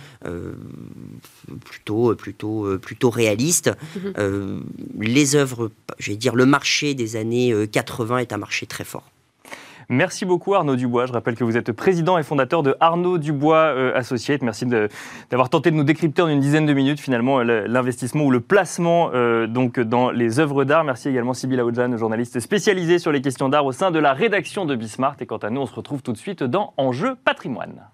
plutôt, 1.66 2.16
plutôt, 2.16 2.78
plutôt 2.80 3.10
réaliste. 3.10 3.72
Mhm. 3.96 4.64
les 5.00 5.36
œuvres, 5.36 5.72
je 6.00 6.12
vais 6.12 6.18
dire, 6.18 6.36
le 6.36 6.46
marché 6.46 6.94
des 6.94 7.16
années 7.16 7.68
80 7.72 8.20
est 8.20 8.34
un 8.34 8.38
marché 8.38 8.66
très 8.66 8.84
fort. 8.84 9.12
Merci 9.90 10.26
beaucoup 10.26 10.54
Arnaud 10.54 10.76
Dubois. 10.76 11.06
Je 11.06 11.14
rappelle 11.14 11.36
que 11.36 11.46
vous 11.46 11.56
êtes 11.56 11.72
président 11.72 12.18
et 12.18 12.24
fondateur 12.24 12.62
de 12.62 12.76
Arnaud 12.82 13.18
Dubois 13.18 13.74
euh, 13.74 13.96
Associates. 13.96 14.42
Merci 14.42 14.66
d'avoir 14.66 15.50
tenté 15.50 15.72
de 15.72 15.78
nous 15.78 15.86
décrypter 15.86 16.22
en 16.22 16.28
une 16.28 16.42
dizaine 16.42 16.66
de 16.66 16.74
minutes 16.74 17.00
finalement 17.00 17.40
l'investissement 17.42 18.26
ou 18.26 18.32
le 18.32 18.42
placement 18.42 19.12
euh, 19.14 19.48
donc 19.48 19.80
dans 19.80 20.12
les 20.12 20.40
œuvres 20.40 20.66
d'art. 20.66 20.84
Merci 20.84 21.08
également 21.08 21.34
Sybille 21.34 21.62
Aoudjan, 21.62 21.96
journaliste 21.96 22.42
spécialisée 22.42 23.00
sur 23.00 23.14
les 23.14 23.22
questions 23.22 23.48
d'art 23.48 23.66
au 23.66 23.72
sein 23.72 23.90
de 23.92 24.00
la 24.00 24.12
rédaction 24.12 24.66
de 24.66 24.76
Bismart. 24.76 25.16
Et 25.22 25.26
quant 25.26 25.38
à 25.38 25.50
nous, 25.50 25.62
on 25.62 25.66
se 25.66 25.74
retrouve 25.74 26.02
tout 26.02 26.12
de 26.12 26.18
suite 26.18 26.44
dans 26.44 26.74
Enjeu 26.76 27.16
patrimoine. 27.24 27.88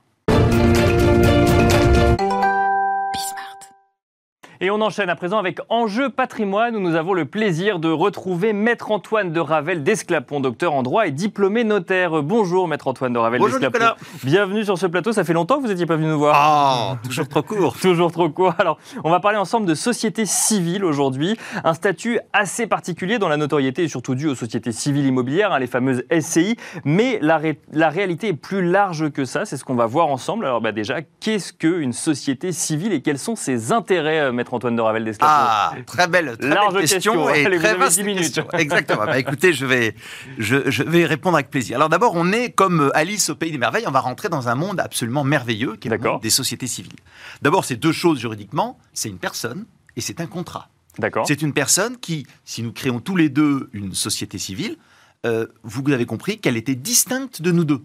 Et 4.63 4.71
on 4.71 4.79
enchaîne 4.79 5.09
à 5.09 5.17
présent 5.17 5.39
avec 5.39 5.59
Enjeu 5.67 6.07
patrimoine 6.07 6.77
où 6.77 6.79
nous 6.79 6.95
avons 6.95 7.13
le 7.13 7.25
plaisir 7.25 7.79
de 7.79 7.89
retrouver 7.89 8.53
Maître 8.53 8.91
Antoine 8.91 9.33
de 9.33 9.41
Ravel 9.41 9.83
d'Esclapon, 9.83 10.39
docteur 10.39 10.71
en 10.71 10.83
droit 10.83 11.05
et 11.05 11.11
diplômé 11.11 11.65
notaire. 11.65 12.23
Bonjour 12.23 12.65
Maître 12.69 12.87
Antoine 12.87 13.11
de 13.11 13.19
Ravel 13.19 13.41
d'Esclapon. 13.41 13.95
Bienvenue 14.23 14.63
sur 14.63 14.77
ce 14.77 14.87
plateau. 14.87 15.11
Ça 15.11 15.25
fait 15.25 15.33
longtemps 15.33 15.57
que 15.57 15.63
vous 15.63 15.67
n'étiez 15.67 15.85
pas 15.85 15.97
venu 15.97 16.07
nous 16.07 16.17
voir. 16.17 16.35
Ah, 16.37 16.97
toujours 17.03 17.27
trop 17.27 17.41
court. 17.41 17.75
toujours 17.81 18.09
trop 18.13 18.29
court. 18.29 18.53
Alors, 18.57 18.77
on 19.03 19.09
va 19.09 19.19
parler 19.19 19.37
ensemble 19.37 19.65
de 19.67 19.73
société 19.73 20.25
civile 20.25 20.85
aujourd'hui. 20.85 21.35
Un 21.65 21.73
statut 21.73 22.21
assez 22.31 22.65
particulier 22.65 23.19
dont 23.19 23.27
la 23.27 23.35
notoriété 23.35 23.83
est 23.83 23.89
surtout 23.89 24.15
due 24.15 24.29
aux 24.29 24.35
sociétés 24.35 24.71
civiles 24.71 25.07
immobilières, 25.07 25.51
hein, 25.51 25.59
les 25.59 25.67
fameuses 25.67 26.05
SCI. 26.21 26.55
Mais 26.85 27.19
la, 27.21 27.41
la 27.73 27.89
réalité 27.89 28.29
est 28.29 28.33
plus 28.33 28.65
large 28.65 29.11
que 29.11 29.25
ça. 29.25 29.43
C'est 29.43 29.57
ce 29.57 29.65
qu'on 29.65 29.75
va 29.75 29.87
voir 29.87 30.07
ensemble. 30.07 30.45
Alors, 30.45 30.61
bah, 30.61 30.71
déjà, 30.71 31.01
qu'est-ce 31.19 31.51
qu'une 31.51 31.91
société 31.91 32.53
civile 32.53 32.93
et 32.93 33.01
quels 33.01 33.19
sont 33.19 33.35
ses 33.35 33.73
intérêts, 33.73 34.21
euh, 34.21 34.31
Maître 34.53 34.65
Antoine 34.65 34.75
de 34.75 34.81
Ravel 34.81 35.05
d'Esclapon 35.05 35.33
Ah, 35.33 35.73
très 35.85 36.07
belle, 36.07 36.37
très 36.37 36.49
belle 36.49 36.81
question, 36.87 37.29
et 37.29 37.43
très 37.43 37.75
vaste 37.75 38.03
question. 38.03 38.47
Exactement. 38.53 39.05
bah, 39.05 39.19
écoutez, 39.19 39.53
je 39.53 39.65
vais, 39.65 39.95
je, 40.37 40.69
je, 40.69 40.83
vais 40.83 41.05
répondre 41.05 41.35
avec 41.35 41.49
plaisir. 41.49 41.77
Alors 41.77 41.89
d'abord, 41.89 42.13
on 42.15 42.31
est 42.31 42.51
comme 42.51 42.91
Alice 42.93 43.29
au 43.29 43.35
pays 43.35 43.51
des 43.51 43.57
merveilles. 43.57 43.85
On 43.87 43.91
va 43.91 43.99
rentrer 43.99 44.29
dans 44.29 44.47
un 44.49 44.55
monde 44.55 44.79
absolument 44.79 45.23
merveilleux, 45.23 45.75
qui 45.75 45.87
est 45.87 45.91
le 45.91 45.97
monde 45.97 46.21
des 46.21 46.29
sociétés 46.29 46.67
civiles. 46.67 46.93
D'abord, 47.41 47.65
c'est 47.65 47.75
deux 47.75 47.91
choses 47.91 48.19
juridiquement. 48.19 48.77
C'est 48.93 49.09
une 49.09 49.19
personne 49.19 49.65
et 49.95 50.01
c'est 50.01 50.21
un 50.21 50.27
contrat. 50.27 50.69
D'accord. 50.99 51.25
C'est 51.27 51.41
une 51.41 51.53
personne 51.53 51.97
qui, 51.97 52.27
si 52.45 52.61
nous 52.61 52.71
créons 52.71 52.99
tous 52.99 53.15
les 53.15 53.29
deux 53.29 53.69
une 53.73 53.93
société 53.93 54.37
civile, 54.37 54.77
euh, 55.25 55.47
vous 55.63 55.83
avez 55.91 56.05
compris 56.05 56.39
qu'elle 56.39 56.57
était 56.57 56.75
distincte 56.75 57.41
de 57.41 57.51
nous 57.51 57.63
deux. 57.63 57.81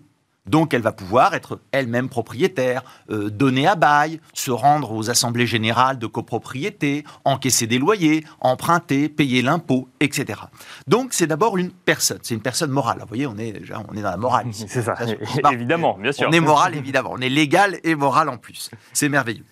Donc 0.49 0.75
elle 0.75 0.83
va 0.83 0.93
pouvoir 0.93 1.35
être 1.35 1.61
elle-même 1.73 2.09
propriétaire, 2.09 2.83
euh, 3.11 3.31
donner 3.31 3.67
à 3.67 3.75
bail, 3.75 4.21
se 4.35 4.51
rendre 4.51 4.93
aux 4.93 5.11
assemblées 5.11 5.47
générales 5.47 5.99
de 5.99 6.07
copropriété, 6.07 7.05
encaisser 7.25 7.67
des 7.67 7.79
loyers, 7.79 8.25
emprunter, 8.41 9.09
payer 9.09 9.43
l'impôt, 9.43 9.89
etc. 10.01 10.41
Donc 10.87 11.13
c'est 11.13 11.27
d'abord 11.27 11.57
une 11.59 11.71
personne, 11.71 12.19
c'est 12.23 12.35
une 12.35 12.43
personne 12.43 12.71
morale. 12.71 12.99
Vous 13.01 13.09
voyez, 13.09 13.27
on 13.27 13.37
est 13.39 13.53
déjà 13.53 13.83
on 13.89 13.97
est 13.97 14.03
dans 14.03 14.11
la 14.11 14.17
morale. 14.17 14.47
C'est 14.53 14.83
ça, 14.83 14.95
évidemment, 15.53 15.97
bien 15.99 16.13
sûr. 16.13 16.29
On 16.29 16.33
est 16.33 16.41
moral, 16.41 16.75
évidemment. 16.75 17.11
On 17.13 17.19
est 17.19 17.29
légal 17.29 17.79
et 17.85 17.95
moral 17.95 18.29
en 18.29 18.37
plus. 18.37 18.71
C'est 18.93 19.09
merveilleux. 19.09 19.45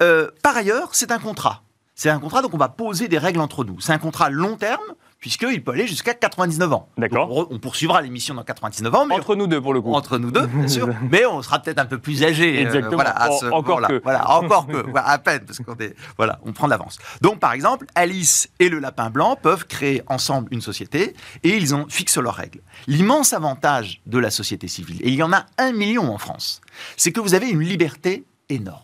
Euh, 0.00 0.28
par 0.42 0.56
ailleurs, 0.56 0.90
c'est 0.92 1.12
un 1.12 1.18
contrat. 1.18 1.62
C'est 1.94 2.10
un 2.10 2.18
contrat, 2.18 2.42
donc 2.42 2.54
on 2.54 2.58
va 2.58 2.68
poser 2.68 3.08
des 3.08 3.18
règles 3.18 3.40
entre 3.40 3.64
nous. 3.64 3.80
C'est 3.80 3.92
un 3.92 3.98
contrat 3.98 4.30
long 4.30 4.56
terme 4.56 4.80
puisqu'il 5.22 5.62
peut 5.62 5.70
aller 5.70 5.86
jusqu'à 5.86 6.14
99 6.14 6.72
ans. 6.72 6.88
D'accord. 6.98 7.48
On 7.50 7.58
poursuivra 7.60 8.02
l'émission 8.02 8.34
dans 8.34 8.42
99 8.42 8.92
ans. 8.92 9.06
Mais 9.06 9.14
entre 9.14 9.36
nous 9.36 9.46
deux, 9.46 9.60
pour 9.60 9.72
le 9.72 9.80
coup. 9.80 9.94
Entre 9.94 10.18
nous 10.18 10.32
deux, 10.32 10.46
bien 10.46 10.66
sûr. 10.66 10.88
mais 11.10 11.24
on 11.24 11.40
sera 11.42 11.60
peut-être 11.60 11.78
un 11.78 11.86
peu 11.86 11.98
plus 11.98 12.24
âgé. 12.24 12.58
Euh, 12.58 12.62
Exactement. 12.62 12.96
voilà, 12.96 13.30
encore 13.52 13.86
que. 13.86 14.02
Voilà, 14.02 14.30
encore 14.32 14.66
que. 14.66 14.84
à 14.96 15.18
peine, 15.18 15.44
parce 15.46 15.60
qu'on 15.60 15.76
est. 15.76 15.94
Voilà, 16.16 16.40
on 16.44 16.52
prend 16.52 16.66
de 16.66 16.72
l'avance. 16.72 16.98
Donc, 17.20 17.38
par 17.38 17.52
exemple, 17.52 17.86
Alice 17.94 18.50
et 18.58 18.68
le 18.68 18.80
Lapin 18.80 19.10
Blanc 19.10 19.38
peuvent 19.40 19.66
créer 19.66 20.02
ensemble 20.08 20.48
une 20.50 20.60
société 20.60 21.14
et 21.44 21.56
ils 21.56 21.72
ont, 21.72 21.86
fixent 21.88 22.18
leurs 22.18 22.34
règles. 22.34 22.60
L'immense 22.88 23.32
avantage 23.32 24.02
de 24.06 24.18
la 24.18 24.30
société 24.30 24.66
civile, 24.66 25.00
et 25.02 25.08
il 25.08 25.14
y 25.14 25.22
en 25.22 25.32
a 25.32 25.46
un 25.56 25.70
million 25.70 26.12
en 26.12 26.18
France, 26.18 26.60
c'est 26.96 27.12
que 27.12 27.20
vous 27.20 27.34
avez 27.34 27.48
une 27.48 27.60
liberté 27.62 28.24
énorme. 28.48 28.82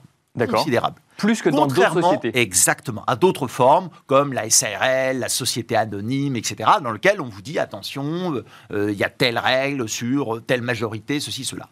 Considérable. 0.48 1.00
Plus 1.18 1.42
que 1.42 1.50
dans 1.50 1.66
d'autres 1.66 2.00
sociétés. 2.00 2.38
Exactement. 2.38 3.04
À 3.06 3.16
d'autres 3.16 3.48
formes, 3.48 3.90
comme 4.06 4.32
la 4.32 4.48
SARL, 4.48 5.18
la 5.18 5.28
société 5.28 5.74
anonyme, 5.76 6.36
etc., 6.36 6.70
dans 6.82 6.92
lequel 6.92 7.20
on 7.20 7.28
vous 7.28 7.42
dit 7.42 7.58
attention, 7.58 8.42
euh, 8.72 8.92
il 8.92 8.96
y 8.96 9.04
a 9.04 9.10
telle 9.10 9.36
règle 9.36 9.88
sur 9.88 10.40
telle 10.46 10.62
majorité, 10.62 11.18
ceci, 11.18 11.44
cela. 11.44 11.68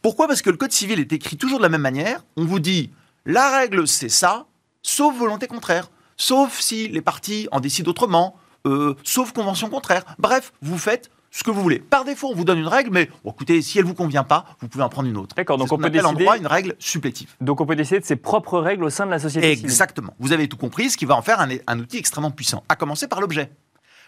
Pourquoi? 0.00 0.26
Parce 0.26 0.40
que 0.40 0.50
le 0.50 0.56
Code 0.56 0.72
civil 0.72 0.98
est 0.98 1.12
écrit 1.12 1.36
toujours 1.36 1.58
de 1.58 1.62
la 1.62 1.68
même 1.68 1.82
manière. 1.82 2.24
On 2.36 2.44
vous 2.46 2.58
dit 2.58 2.90
la 3.26 3.58
règle, 3.58 3.86
c'est 3.86 4.08
ça, 4.08 4.46
sauf 4.82 5.14
volonté 5.14 5.46
contraire. 5.46 5.90
Sauf 6.16 6.58
si 6.60 6.88
les 6.88 7.02
parties 7.02 7.48
en 7.52 7.60
décident 7.60 7.90
autrement, 7.90 8.36
euh, 8.66 8.94
sauf 9.04 9.32
convention 9.32 9.68
contraire. 9.68 10.04
Bref, 10.18 10.52
vous 10.62 10.78
faites 10.78 11.10
ce 11.36 11.44
que 11.44 11.50
vous 11.50 11.60
voulez. 11.60 11.78
Par 11.78 12.04
défaut, 12.04 12.30
on 12.30 12.34
vous 12.34 12.44
donne 12.44 12.58
une 12.58 12.66
règle, 12.66 12.88
mais 12.90 13.10
écoutez, 13.26 13.60
si 13.60 13.78
elle 13.78 13.84
vous 13.84 13.92
convient 13.92 14.24
pas, 14.24 14.46
vous 14.60 14.68
pouvez 14.68 14.82
en 14.82 14.88
prendre 14.88 15.06
une 15.06 15.18
autre. 15.18 15.36
D'accord, 15.36 15.58
donc 15.58 15.70
on 15.70 15.76
peut 15.76 15.90
décider. 15.90 16.24
droit 16.24 16.38
une 16.38 16.46
règle 16.46 16.74
supplétive. 16.78 17.28
Donc 17.42 17.60
on 17.60 17.66
peut 17.66 17.76
décider 17.76 18.00
de 18.00 18.06
ses 18.06 18.16
propres 18.16 18.58
règles 18.58 18.84
au 18.84 18.88
sein 18.88 19.04
de 19.04 19.10
la 19.10 19.18
société. 19.18 19.50
Exactement. 19.50 20.14
Vous 20.18 20.32
avez 20.32 20.48
tout 20.48 20.56
compris, 20.56 20.88
ce 20.88 20.96
qui 20.96 21.04
va 21.04 21.14
en 21.14 21.20
faire 21.20 21.38
un, 21.40 21.48
un 21.66 21.78
outil 21.78 21.98
extrêmement 21.98 22.30
puissant. 22.30 22.64
À 22.70 22.76
commencer 22.76 23.06
par 23.06 23.20
l'objet. 23.20 23.50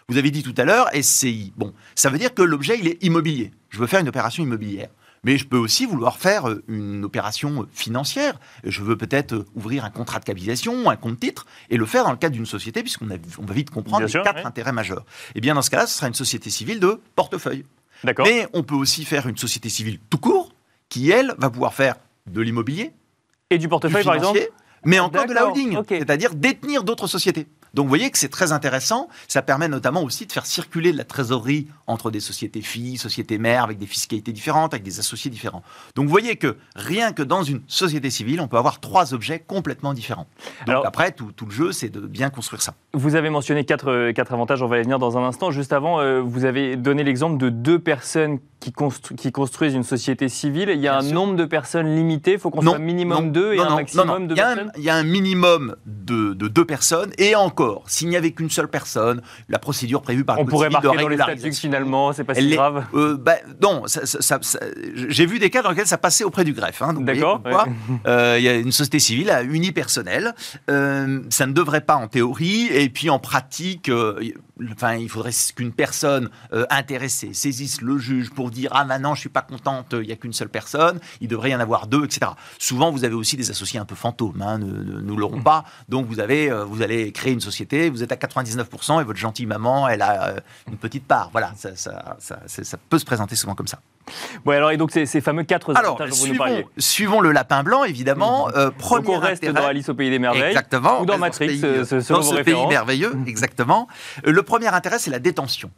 Vous 0.07 0.17
avez 0.17 0.31
dit 0.31 0.41
tout 0.41 0.55
à 0.57 0.65
l'heure 0.65 0.89
SCI. 0.99 1.53
Bon, 1.55 1.71
ça 1.93 2.09
veut 2.09 2.17
dire 2.17 2.33
que 2.33 2.41
l'objet 2.41 2.79
il 2.79 2.87
est 2.87 3.03
immobilier. 3.03 3.51
Je 3.69 3.77
veux 3.77 3.85
faire 3.85 3.99
une 3.99 4.09
opération 4.09 4.41
immobilière 4.41 4.89
mais 5.23 5.37
je 5.37 5.45
peux 5.45 5.57
aussi 5.57 5.85
vouloir 5.85 6.17
faire 6.17 6.49
euh, 6.49 6.63
une 6.67 7.03
opération 7.03 7.67
financière. 7.73 8.39
Je 8.63 8.81
veux 8.81 8.97
peut-être 8.97 9.33
euh, 9.33 9.45
ouvrir 9.55 9.85
un 9.85 9.89
contrat 9.89 10.19
de 10.19 10.25
capitalisation, 10.25 10.89
un 10.89 10.95
compte 10.95 11.19
titre, 11.19 11.45
et 11.69 11.77
le 11.77 11.85
faire 11.85 12.03
dans 12.03 12.11
le 12.11 12.17
cadre 12.17 12.35
d'une 12.35 12.45
société, 12.45 12.81
puisqu'on 12.81 13.07
on 13.09 13.45
va 13.45 13.53
vite 13.53 13.69
comprendre 13.69 14.05
les 14.05 14.11
quatre 14.11 14.45
intérêts 14.45 14.71
majeurs. 14.71 15.05
Et 15.29 15.37
eh 15.37 15.41
bien 15.41 15.55
dans 15.55 15.61
ce 15.61 15.69
cas-là, 15.69 15.87
ce 15.87 15.97
sera 15.97 16.07
une 16.07 16.13
société 16.13 16.49
civile 16.49 16.79
de 16.79 17.01
portefeuille. 17.15 17.65
Mais 18.03 18.47
on 18.53 18.63
peut 18.63 18.75
aussi 18.75 19.03
faire 19.03 19.27
une 19.27 19.37
société 19.37 19.69
civile 19.69 19.99
tout 20.09 20.19
court, 20.19 20.53
qui, 20.87 21.11
elle, 21.11 21.33
va 21.37 21.49
pouvoir 21.49 21.73
faire 21.73 21.95
de 22.27 22.41
l'immobilier. 22.41 22.91
Et 23.49 23.57
du 23.57 23.67
portefeuille, 23.67 24.03
par 24.03 24.15
exemple 24.15 24.39
mais 24.85 24.99
encore 24.99 25.25
de 25.25 25.33
la 25.33 25.47
holding, 25.47 25.77
c'est-à-dire 25.87 26.35
détenir 26.35 26.83
d'autres 26.83 27.07
sociétés. 27.07 27.47
Donc 27.73 27.85
vous 27.85 27.89
voyez 27.89 28.09
que 28.09 28.17
c'est 28.17 28.29
très 28.29 28.51
intéressant. 28.51 29.09
Ça 29.27 29.41
permet 29.41 29.67
notamment 29.67 30.03
aussi 30.03 30.25
de 30.25 30.31
faire 30.31 30.45
circuler 30.45 30.91
de 30.91 30.97
la 30.97 31.03
trésorerie 31.03 31.67
entre 31.87 32.11
des 32.11 32.19
sociétés 32.19 32.61
filles, 32.61 32.97
sociétés 32.97 33.37
mères, 33.37 33.63
avec 33.63 33.77
des 33.77 33.85
fiscalités 33.85 34.31
différentes, 34.31 34.73
avec 34.73 34.83
des 34.83 34.99
associés 34.99 35.31
différents. 35.31 35.63
Donc 35.95 36.05
vous 36.05 36.11
voyez 36.11 36.35
que 36.35 36.57
rien 36.75 37.13
que 37.13 37.23
dans 37.23 37.43
une 37.43 37.61
société 37.67 38.09
civile, 38.09 38.41
on 38.41 38.47
peut 38.47 38.57
avoir 38.57 38.79
trois 38.79 39.13
objets 39.13 39.39
complètement 39.39 39.93
différents. 39.93 40.27
Donc 40.67 40.85
après, 40.85 41.11
tout, 41.11 41.33
le 41.45 41.51
jeu, 41.51 41.71
c'est 41.71 41.89
de 41.89 42.01
bien 42.01 42.29
construire 42.29 42.61
ça. 42.61 42.73
Vous 42.93 43.15
avez 43.15 43.29
mentionné 43.29 43.65
quatre, 43.65 44.11
quatre 44.11 44.33
avantages, 44.33 44.63
on 44.63 44.67
va 44.67 44.79
y 44.79 44.81
venir 44.81 44.97
dans 44.97 45.15
un 45.15 45.23
instant. 45.23 45.51
Juste 45.51 45.73
avant, 45.73 45.99
euh, 45.99 46.21
vous 46.21 46.45
avez 46.45 46.75
donné 46.75 47.03
l'exemple 47.03 47.37
de 47.37 47.49
deux 47.49 47.77
personnes 47.77 48.39
qui, 48.59 48.73
qui, 49.15 49.31
construisent 49.31 49.73
une 49.73 49.83
société 49.83 50.27
civile. 50.27 50.69
Il 50.69 50.81
y 50.81 50.87
a 50.87 50.97
un 50.97 51.01
nombre 51.01 51.35
de 51.35 51.45
personnes 51.45 51.95
limité, 51.95 52.33
il 52.33 52.39
faut 52.39 52.49
qu'on 52.49 52.61
soit 52.61 52.77
minimum 52.77 53.31
deux 53.31 53.53
et 53.53 53.59
un 53.59 53.75
maximum 53.75 54.27
de 54.27 54.35
personnes 54.35 54.71
Il 54.77 54.83
y 54.83 54.89
a 54.89 54.95
un 54.95 55.03
minimum 55.03 55.75
de, 55.85 56.33
deux 56.33 56.65
personnes 56.65 57.11
et 57.17 57.35
encore, 57.35 57.83
s'il 57.87 58.09
n'y 58.09 58.17
avait 58.17 58.31
qu'une 58.31 58.49
seule 58.49 58.67
personne, 58.67 59.21
la 59.47 59.59
procédure 59.59 60.01
prévue 60.01 60.25
par 60.25 60.35
le 60.35 60.41
On 60.41 60.45
pourrait 60.45 60.69
marquer 60.69 60.97
dans 60.97 61.07
les 61.07 61.17
statuts 61.17 61.53
finalement, 61.53 62.11
c'est 62.11 62.23
pas 62.23 62.35
si 62.35 62.49
grave 62.49 62.85
euh, 62.93 63.17
bah, 63.17 63.35
Non, 63.61 63.83
j'ai 63.85 65.25
vu 65.25 65.39
des 65.39 65.49
cas 65.49 65.61
dans 65.61 65.69
lesquels 65.69 65.87
ça 65.87 65.97
passait 65.97 66.23
auprès 66.23 66.43
du 66.43 66.53
greffe. 66.53 66.81
Hein, 66.81 66.95
D'accord. 66.99 67.41
Euh, 68.07 68.35
il 68.37 68.43
y 68.43 68.49
a 68.49 68.55
une 68.55 68.71
société 68.71 68.99
civile 68.99 69.31
unipersonnelle. 69.49 70.33
Euh, 70.69 71.21
ça 71.29 71.45
ne 71.45 71.53
devrait 71.53 71.81
pas 71.81 71.95
en 71.95 72.07
théorie 72.07 72.67
et 72.83 72.89
puis 72.89 73.09
en 73.09 73.19
pratique 73.19 73.89
enfin, 74.73 74.95
il 74.95 75.09
faudrait 75.09 75.31
qu'une 75.55 75.71
personne 75.71 76.29
euh, 76.53 76.65
intéressée 76.69 77.33
saisisse 77.33 77.81
le 77.81 77.97
juge 77.97 78.31
pour 78.31 78.51
dire 78.51 78.71
ah 78.73 78.85
maintenant 78.85 79.15
je 79.15 79.21
suis 79.21 79.29
pas 79.29 79.41
contente, 79.41 79.87
il 79.93 80.07
n'y 80.07 80.11
a 80.11 80.15
qu'une 80.15 80.33
seule 80.33 80.49
personne, 80.49 80.99
il 81.21 81.27
devrait 81.27 81.51
y 81.51 81.55
en 81.55 81.59
avoir 81.59 81.87
deux, 81.87 82.05
etc. 82.05 82.31
Souvent 82.57 82.91
vous 82.91 83.03
avez 83.03 83.15
aussi 83.15 83.37
des 83.37 83.49
associés 83.51 83.79
un 83.79 83.85
peu 83.85 83.95
fantômes, 83.95 84.41
hein, 84.41 84.57
ne, 84.57 85.01
nous 85.01 85.17
l'aurons 85.17 85.41
pas. 85.41 85.65
Donc 85.87 86.07
vous 86.07 86.19
avez, 86.19 86.51
euh, 86.51 86.63
vous 86.63 86.81
allez 86.81 87.11
créer 87.11 87.33
une 87.33 87.41
société, 87.41 87.89
vous 87.89 88.03
êtes 88.03 88.11
à 88.11 88.15
99% 88.15 89.01
et 89.01 89.03
votre 89.03 89.19
gentille 89.19 89.45
maman, 89.45 89.87
elle 89.87 90.01
a 90.01 90.29
euh, 90.29 90.39
une 90.67 90.77
petite 90.77 91.05
part. 91.05 91.29
Voilà, 91.31 91.53
ça, 91.55 91.75
ça, 91.75 92.17
ça, 92.19 92.77
peut 92.89 92.99
se 92.99 93.05
présenter 93.05 93.35
souvent 93.35 93.55
comme 93.55 93.67
ça. 93.67 93.79
Bon 94.45 94.51
alors 94.51 94.71
et 94.71 94.77
donc 94.77 94.91
ces, 94.91 95.05
fameux 95.21 95.43
quatre 95.43 95.75
alors, 95.75 95.91
avantages 95.91 96.09
dont 96.09 96.15
vous 96.15 96.33
nous 96.33 96.63
Suivons 96.77 97.21
le 97.21 97.31
lapin 97.31 97.63
blanc 97.63 97.83
évidemment. 97.83 98.47
Mmh. 98.47 98.71
premier 98.77 99.05
donc 99.05 99.15
on 99.15 99.19
reste 99.19 99.45
dans 99.45 99.65
Alice 99.65 99.89
au 99.89 99.93
pays 99.93 100.09
des 100.09 100.19
merveilles. 100.19 100.43
Exactement. 100.43 101.01
Ou 101.01 101.05
dans 101.05 101.17
Matrix, 101.17 101.59
ce, 101.59 101.83
ce, 101.83 102.13
dans 102.13 102.21
ce 102.21 102.41
pays 102.41 102.67
merveilleux, 102.67 103.13
exactement. 103.27 103.87
Le 104.23 104.41
premier 104.43 104.67
intérêt, 104.67 104.99
c'est 104.99 105.11
la 105.11 105.19
détention. 105.19 105.71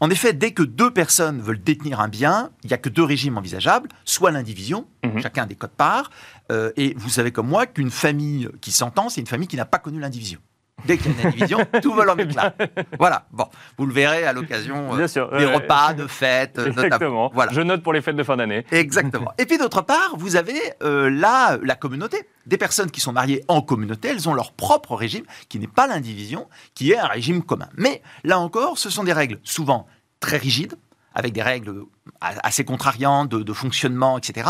En 0.00 0.10
effet, 0.10 0.32
dès 0.32 0.52
que 0.52 0.62
deux 0.62 0.90
personnes 0.90 1.40
veulent 1.40 1.62
détenir 1.62 2.00
un 2.00 2.08
bien, 2.08 2.50
il 2.64 2.68
n'y 2.68 2.72
a 2.72 2.78
que 2.78 2.88
deux 2.88 3.04
régimes 3.04 3.38
envisageables, 3.38 3.88
soit 4.04 4.30
l'indivision, 4.30 4.86
mhm. 5.04 5.20
chacun 5.20 5.46
des 5.46 5.54
codes 5.54 5.70
parts, 5.70 6.10
euh, 6.50 6.72
et 6.76 6.94
vous 6.96 7.08
savez 7.08 7.32
comme 7.32 7.48
moi 7.48 7.66
qu'une 7.66 7.90
famille 7.90 8.48
qui 8.60 8.72
s'entend, 8.72 9.08
c'est 9.08 9.20
une 9.20 9.26
famille 9.26 9.48
qui 9.48 9.56
n'a 9.56 9.64
pas 9.64 9.78
connu 9.78 10.00
l'indivision. 10.00 10.40
Dès 10.84 10.98
qu'il 10.98 11.12
y 11.12 11.16
a 11.16 11.20
une 11.20 11.26
indivision, 11.28 11.58
tout 11.82 11.92
vole 11.92 12.10
en 12.10 12.16
éclat. 12.16 12.54
Voilà, 12.98 13.26
bon, 13.30 13.46
vous 13.78 13.86
le 13.86 13.92
verrez 13.92 14.24
à 14.24 14.32
l'occasion 14.32 14.94
euh, 14.94 15.38
des 15.38 15.46
repas, 15.46 15.94
de 15.94 16.06
fêtes. 16.06 16.58
Exactement. 16.58 17.30
Voilà. 17.32 17.52
Je 17.52 17.60
note 17.60 17.82
pour 17.82 17.92
les 17.92 18.02
fêtes 18.02 18.16
de 18.16 18.22
fin 18.22 18.36
d'année. 18.36 18.64
Exactement. 18.72 19.32
Et 19.38 19.46
puis 19.46 19.58
d'autre 19.58 19.82
part, 19.82 20.16
vous 20.16 20.36
avez 20.36 20.60
euh, 20.82 21.08
la, 21.10 21.58
la 21.62 21.74
communauté. 21.74 22.26
Des 22.46 22.58
personnes 22.58 22.90
qui 22.90 23.00
sont 23.00 23.12
mariées 23.12 23.44
en 23.46 23.62
communauté, 23.62 24.08
elles 24.08 24.28
ont 24.28 24.34
leur 24.34 24.52
propre 24.52 24.96
régime, 24.96 25.24
qui 25.48 25.60
n'est 25.60 25.68
pas 25.68 25.86
l'indivision, 25.86 26.48
qui 26.74 26.90
est 26.90 26.98
un 26.98 27.06
régime 27.06 27.42
commun. 27.42 27.68
Mais 27.76 28.02
là 28.24 28.40
encore, 28.40 28.78
ce 28.78 28.90
sont 28.90 29.04
des 29.04 29.12
règles 29.12 29.38
souvent 29.44 29.86
très 30.18 30.38
rigides, 30.38 30.74
avec 31.14 31.32
des 31.32 31.42
règles 31.42 31.84
assez 32.20 32.64
contrariantes 32.64 33.30
de, 33.30 33.52
fonctionnement, 33.52 34.18
etc. 34.18 34.48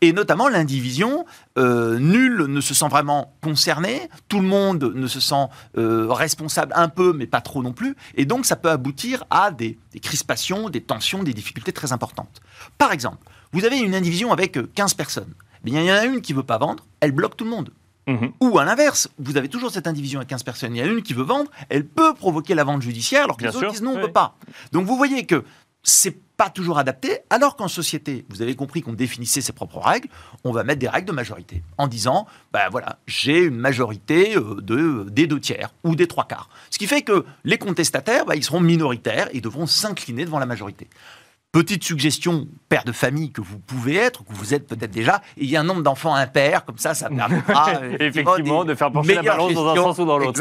Et 0.00 0.12
notamment 0.12 0.48
l'indivision, 0.48 1.24
euh, 1.58 1.98
nul 1.98 2.46
ne 2.46 2.60
se 2.60 2.74
sent 2.74 2.88
vraiment 2.88 3.34
concerné, 3.42 4.08
tout 4.28 4.40
le 4.40 4.46
monde 4.46 4.92
ne 4.94 5.06
se 5.06 5.20
sent 5.20 5.46
euh, 5.78 6.06
responsable 6.10 6.72
un 6.74 6.88
peu, 6.88 7.12
mais 7.12 7.26
pas 7.26 7.40
trop 7.40 7.62
non 7.62 7.72
plus, 7.72 7.96
et 8.16 8.24
donc 8.24 8.46
ça 8.46 8.56
peut 8.56 8.70
aboutir 8.70 9.24
à 9.30 9.50
des, 9.50 9.78
crispations, 10.02 10.68
des 10.68 10.80
tensions, 10.80 11.22
des 11.22 11.34
difficultés 11.34 11.72
très 11.72 11.92
importantes. 11.92 12.40
Par 12.78 12.92
exemple, 12.92 13.26
vous 13.52 13.64
avez 13.64 13.78
une 13.78 13.94
indivision 13.94 14.32
avec 14.32 14.58
15 14.74 14.94
personnes, 14.94 15.34
il 15.64 15.74
y 15.74 15.90
en 15.90 15.94
a 15.94 16.04
une 16.04 16.20
qui 16.20 16.32
veut 16.32 16.42
pas 16.42 16.58
vendre, 16.58 16.86
elle 17.00 17.12
bloque 17.12 17.36
tout 17.36 17.44
le 17.44 17.50
monde. 17.50 17.70
Mhm. 18.06 18.32
Ou 18.40 18.58
à 18.58 18.64
l'inverse, 18.64 19.08
vous 19.18 19.36
avez 19.36 19.48
toujours 19.48 19.70
cette 19.70 19.86
indivision 19.86 20.20
à 20.20 20.24
15 20.24 20.42
personnes, 20.42 20.74
il 20.74 20.80
y 20.80 20.82
en 20.82 20.86
a 20.86 20.88
une 20.88 21.02
qui 21.02 21.14
veut 21.14 21.22
vendre, 21.22 21.50
elle 21.68 21.86
peut 21.86 22.14
provoquer 22.14 22.54
la 22.54 22.64
vente 22.64 22.82
judiciaire 22.82 23.24
alors 23.24 23.36
que 23.36 23.44
les 23.44 23.54
autres 23.54 23.70
disent 23.70 23.82
non, 23.82 23.92
on 23.92 23.98
ne 23.98 24.06
peut 24.06 24.12
pas. 24.12 24.36
Donc 24.72 24.86
vous 24.86 24.96
voyez 24.96 25.26
que 25.26 25.44
c'est 25.82 26.16
pas 26.36 26.48
toujours 26.48 26.78
adapté, 26.78 27.18
alors 27.28 27.54
qu'en 27.54 27.68
société, 27.68 28.24
vous 28.30 28.40
avez 28.40 28.56
compris 28.56 28.80
qu'on 28.80 28.94
définissait 28.94 29.42
ses 29.42 29.52
propres 29.52 29.78
règles, 29.78 30.08
on 30.42 30.52
va 30.52 30.64
mettre 30.64 30.78
des 30.78 30.88
règles 30.88 31.06
de 31.06 31.12
majorité, 31.12 31.62
en 31.76 31.86
disant, 31.86 32.26
ben 32.52 32.68
voilà, 32.70 32.98
j'ai 33.06 33.40
une 33.40 33.56
majorité 33.56 34.36
euh, 34.36 34.60
de, 34.62 35.06
des 35.10 35.26
deux 35.26 35.38
tiers 35.38 35.74
ou 35.84 35.94
des 35.94 36.06
trois 36.06 36.24
quarts. 36.24 36.48
Ce 36.70 36.78
qui 36.78 36.86
fait 36.86 37.02
que 37.02 37.26
les 37.44 37.58
contestataires, 37.58 38.24
ben, 38.24 38.34
ils 38.36 38.44
seront 38.44 38.60
minoritaires 38.60 39.28
et 39.32 39.42
devront 39.42 39.66
s'incliner 39.66 40.24
devant 40.24 40.38
la 40.38 40.46
majorité. 40.46 40.88
Petite 41.52 41.84
suggestion, 41.84 42.46
père 42.68 42.84
de 42.84 42.92
famille 42.92 43.32
que 43.32 43.40
vous 43.40 43.58
pouvez 43.58 43.96
être, 43.96 44.24
que 44.24 44.32
vous 44.32 44.54
êtes 44.54 44.66
peut-être 44.66 44.92
déjà, 44.92 45.20
il 45.36 45.50
y 45.50 45.56
a 45.56 45.60
un 45.60 45.64
nombre 45.64 45.82
d'enfants 45.82 46.14
impairs, 46.14 46.64
comme 46.64 46.78
ça, 46.78 46.94
ça 46.94 47.08
permettra 47.14 47.74
euh, 47.82 47.96
effectivement 48.00 48.64
de 48.64 48.74
faire 48.74 48.90
pencher 48.90 49.16
la 49.16 49.22
balance 49.22 49.52
dans 49.52 49.68
un 49.68 49.74
sens 49.74 49.98
ou 49.98 50.06
dans 50.06 50.16
l'autre. 50.16 50.40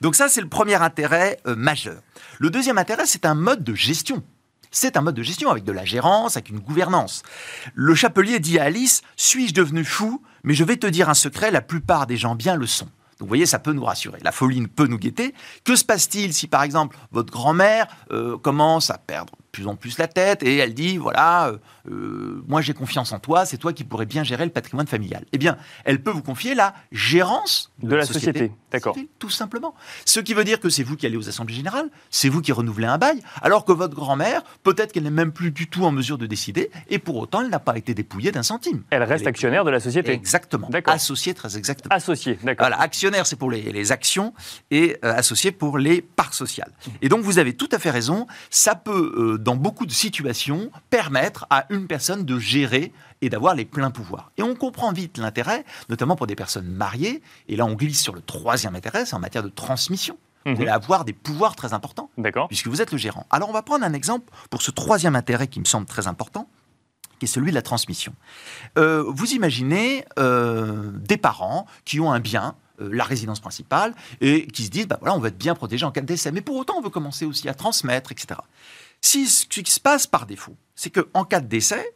Donc 0.00 0.14
ça, 0.14 0.28
c'est 0.28 0.40
le 0.40 0.48
premier 0.48 0.76
intérêt 0.76 1.38
euh, 1.46 1.54
majeur. 1.54 2.00
Le 2.38 2.48
deuxième 2.48 2.78
intérêt, 2.78 3.04
c'est 3.04 3.26
un 3.26 3.34
mode 3.34 3.62
de 3.62 3.74
gestion. 3.74 4.22
C'est 4.70 4.96
un 4.96 5.00
mode 5.00 5.14
de 5.14 5.22
gestion 5.22 5.50
avec 5.50 5.64
de 5.64 5.72
la 5.72 5.84
gérance, 5.84 6.36
avec 6.36 6.50
une 6.50 6.60
gouvernance. 6.60 7.22
Le 7.74 7.94
chapelier 7.94 8.38
dit 8.38 8.58
à 8.58 8.64
Alice 8.64 9.02
Suis-je 9.16 9.54
devenu 9.54 9.84
fou 9.84 10.22
Mais 10.44 10.54
je 10.54 10.64
vais 10.64 10.76
te 10.76 10.86
dire 10.86 11.08
un 11.08 11.14
secret, 11.14 11.50
la 11.50 11.62
plupart 11.62 12.06
des 12.06 12.16
gens 12.16 12.34
bien 12.34 12.56
le 12.56 12.66
sont. 12.66 12.88
Donc 13.18 13.26
vous 13.26 13.28
voyez, 13.28 13.46
ça 13.46 13.58
peut 13.58 13.72
nous 13.72 13.84
rassurer. 13.84 14.18
La 14.22 14.30
folie 14.30 14.66
peut 14.68 14.86
nous 14.86 14.98
guetter. 14.98 15.34
Que 15.64 15.74
se 15.74 15.84
passe-t-il 15.84 16.32
si, 16.32 16.46
par 16.46 16.62
exemple, 16.62 16.96
votre 17.10 17.32
grand-mère 17.32 17.88
euh, 18.12 18.38
commence 18.38 18.90
à 18.90 18.98
perdre 18.98 19.32
plus 19.50 19.66
en 19.66 19.74
plus 19.74 19.98
la 19.98 20.06
tête 20.06 20.42
et 20.42 20.56
elle 20.58 20.74
dit 20.74 20.98
voilà, 20.98 21.48
euh, 21.48 21.58
euh, 21.90 22.44
moi 22.46 22.60
j'ai 22.60 22.74
confiance 22.74 23.12
en 23.12 23.18
toi, 23.18 23.46
c'est 23.46 23.56
toi 23.56 23.72
qui 23.72 23.82
pourrais 23.82 24.06
bien 24.06 24.22
gérer 24.22 24.44
le 24.44 24.52
patrimoine 24.52 24.86
familial. 24.86 25.24
Eh 25.32 25.38
bien, 25.38 25.56
elle 25.84 26.00
peut 26.02 26.10
vous 26.10 26.22
confier 26.22 26.54
la 26.54 26.74
gérance 26.92 27.72
de, 27.82 27.96
la, 27.96 28.06
société. 28.06 28.52
D'accord. 28.70 28.96
Tout 29.18 29.30
simplement. 29.30 29.74
Ce 30.04 30.20
qui 30.20 30.34
veut 30.34 30.44
dire 30.44 30.60
que 30.60 30.68
c'est 30.68 30.82
vous 30.82 30.96
qui 30.96 31.06
allez 31.06 31.16
aux 31.16 31.28
assemblées 31.28 31.54
générales, 31.54 31.88
c'est 32.10 32.28
vous 32.28 32.42
qui 32.42 32.52
renouvelez 32.52 32.86
un 32.86 32.98
bail, 32.98 33.22
alors 33.42 33.64
que 33.64 33.72
votre 33.72 33.94
grand-mère, 33.94 34.42
peut-être 34.62 34.92
qu'elle 34.92 35.04
n'est 35.04 35.10
même 35.10 35.32
plus 35.32 35.50
du 35.50 35.68
tout 35.68 35.84
en 35.84 35.92
mesure 35.92 36.18
de 36.18 36.26
décider, 36.26 36.70
et 36.88 36.98
pour 36.98 37.16
autant, 37.16 37.42
elle 37.42 37.50
n'a 37.50 37.58
pas 37.58 37.76
été 37.76 37.94
dépouillée 37.94 38.30
d'un 38.30 38.42
centime. 38.42 38.82
Elle 38.90 39.02
reste 39.02 39.26
actionnaire 39.26 39.64
de 39.64 39.70
la 39.70 39.80
société. 39.80 40.12
Exactement. 40.12 40.70
Associée 40.86 41.34
très 41.34 41.56
exactement. 41.56 41.94
Associée, 41.94 42.38
d'accord. 42.42 42.66
Voilà, 42.66 42.80
actionnaire 42.80 43.26
c'est 43.26 43.36
pour 43.36 43.50
les, 43.50 43.92
actions 43.92 44.34
et 44.70 44.98
euh, 45.04 45.14
associé 45.14 45.50
pour 45.50 45.78
les 45.78 46.02
parts 46.02 46.34
sociales. 46.34 46.72
Et 47.00 47.08
donc 47.08 47.22
vous 47.22 47.38
avez 47.38 47.54
tout 47.54 47.68
à 47.72 47.78
fait 47.78 47.90
raison, 47.90 48.26
ça 48.50 48.74
peut 48.74 49.38
dans 49.40 49.56
beaucoup 49.56 49.86
de 49.86 49.92
situations, 49.92 50.70
permettre 50.90 51.46
à 51.50 51.66
une 51.70 51.86
personne 51.86 52.24
de 52.24 52.38
gérer 52.38 52.92
et 53.22 53.28
d'avoir 53.28 53.54
les 53.54 53.64
pleins 53.64 53.90
pouvoirs. 53.90 54.30
Et 54.36 54.42
on 54.42 54.54
comprend 54.54 54.92
vite 54.92 55.18
l'intérêt, 55.18 55.64
notamment 55.88 56.16
pour 56.16 56.26
des 56.26 56.36
personnes 56.36 56.68
mariées, 56.68 57.22
et 57.48 57.56
là 57.56 57.64
on 57.66 57.74
glisse 57.74 58.00
sur 58.00 58.14
le 58.14 58.20
troisième 58.20 58.76
intérêt, 58.76 59.06
c'est 59.06 59.14
en 59.14 59.20
matière 59.20 59.42
de 59.42 59.48
transmission. 59.48 60.16
Vous 60.44 60.52
mhm. 60.52 60.60
allez 60.62 60.70
avoir 60.70 61.04
des 61.04 61.12
pouvoirs 61.12 61.56
très 61.56 61.72
importants, 61.72 62.10
puisque 62.48 62.68
vous 62.68 62.80
êtes 62.80 62.92
le 62.92 62.98
gérant. 62.98 63.26
Alors 63.30 63.48
on 63.48 63.52
va 63.52 63.62
prendre 63.62 63.84
un 63.84 63.92
exemple 63.92 64.32
pour 64.50 64.62
ce 64.62 64.70
troisième 64.70 65.16
intérêt 65.16 65.48
qui 65.48 65.60
me 65.60 65.64
semble 65.64 65.86
très 65.86 66.06
important, 66.06 66.48
qui 67.18 67.24
est 67.24 67.28
celui 67.28 67.50
de 67.50 67.54
la 67.54 67.62
transmission. 67.62 68.14
Euh, 68.78 69.04
vous 69.06 69.32
imaginez 69.32 70.04
euh, 70.18 70.90
des 70.94 71.16
parents 71.16 71.66
qui 71.84 72.00
ont 72.00 72.12
un 72.12 72.20
bien, 72.20 72.54
euh, 72.80 72.88
la 72.92 73.04
résidence 73.04 73.40
principale, 73.40 73.94
et 74.20 74.46
qui 74.46 74.64
se 74.64 74.70
disent, 74.70 74.86
bah 74.86 74.98
voilà, 75.00 75.16
on 75.16 75.18
va 75.18 75.28
être 75.28 75.38
bien 75.38 75.54
protégé 75.54 75.84
en 75.84 75.90
cas 75.90 76.00
de 76.00 76.06
décès, 76.06 76.32
mais 76.32 76.40
pour 76.40 76.56
autant, 76.56 76.76
on 76.78 76.80
veut 76.80 76.90
commencer 76.90 77.24
aussi 77.24 77.48
à 77.48 77.54
transmettre, 77.54 78.12
etc. 78.12 78.40
Si 79.00 79.26
ce 79.26 79.46
qui 79.46 79.70
se 79.70 79.80
passe 79.80 80.06
par 80.06 80.26
défaut, 80.26 80.56
c'est 80.74 80.90
qu'en 80.90 81.24
cas 81.24 81.40
de 81.40 81.46
décès, 81.46 81.92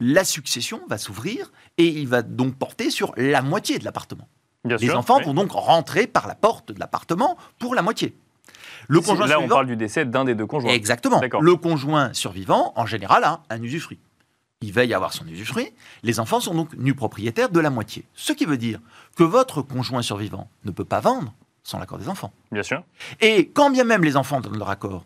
la 0.00 0.24
succession 0.24 0.80
va 0.88 0.98
s'ouvrir 0.98 1.50
et 1.76 1.86
il 1.86 2.08
va 2.08 2.22
donc 2.22 2.56
porter 2.56 2.90
sur 2.90 3.12
la 3.16 3.42
moitié 3.42 3.78
de 3.78 3.84
l'appartement. 3.84 4.28
Les 4.64 4.90
enfants 4.90 5.20
vont 5.20 5.34
donc 5.34 5.52
rentrer 5.52 6.06
par 6.06 6.26
la 6.26 6.34
porte 6.34 6.72
de 6.72 6.80
l'appartement 6.80 7.36
pour 7.58 7.74
la 7.74 7.82
moitié. 7.82 8.14
Le 8.86 9.00
conjoint 9.00 9.26
là, 9.26 9.40
on 9.40 9.48
parle 9.48 9.66
du 9.66 9.76
décès 9.76 10.04
d'un 10.04 10.24
des 10.24 10.34
deux 10.34 10.46
conjoints. 10.46 10.72
Exactement. 10.72 11.20
Le 11.40 11.56
conjoint 11.56 12.12
survivant, 12.12 12.72
en 12.76 12.86
général, 12.86 13.24
a 13.24 13.42
un 13.50 13.62
usufruit. 13.62 13.98
Il 14.60 14.72
va 14.72 14.84
y 14.84 14.94
avoir 14.94 15.12
son 15.12 15.26
usufruit. 15.26 15.72
Les 16.02 16.18
enfants 16.20 16.40
sont 16.40 16.54
donc 16.54 16.74
nus 16.74 16.94
propriétaires 16.94 17.48
de 17.48 17.60
la 17.60 17.70
moitié. 17.70 18.04
Ce 18.14 18.32
qui 18.32 18.44
veut 18.44 18.56
dire 18.56 18.80
que 19.16 19.22
votre 19.22 19.62
conjoint 19.62 20.02
survivant 20.02 20.48
ne 20.64 20.70
peut 20.70 20.84
pas 20.84 21.00
vendre 21.00 21.32
sans 21.62 21.78
l'accord 21.78 21.98
des 21.98 22.08
enfants. 22.08 22.32
Bien 22.50 22.62
sûr. 22.62 22.82
Et 23.20 23.48
quand 23.48 23.70
bien 23.70 23.84
même 23.84 24.02
les 24.02 24.16
enfants 24.16 24.40
donnent 24.40 24.58
leur 24.58 24.70
accord, 24.70 25.04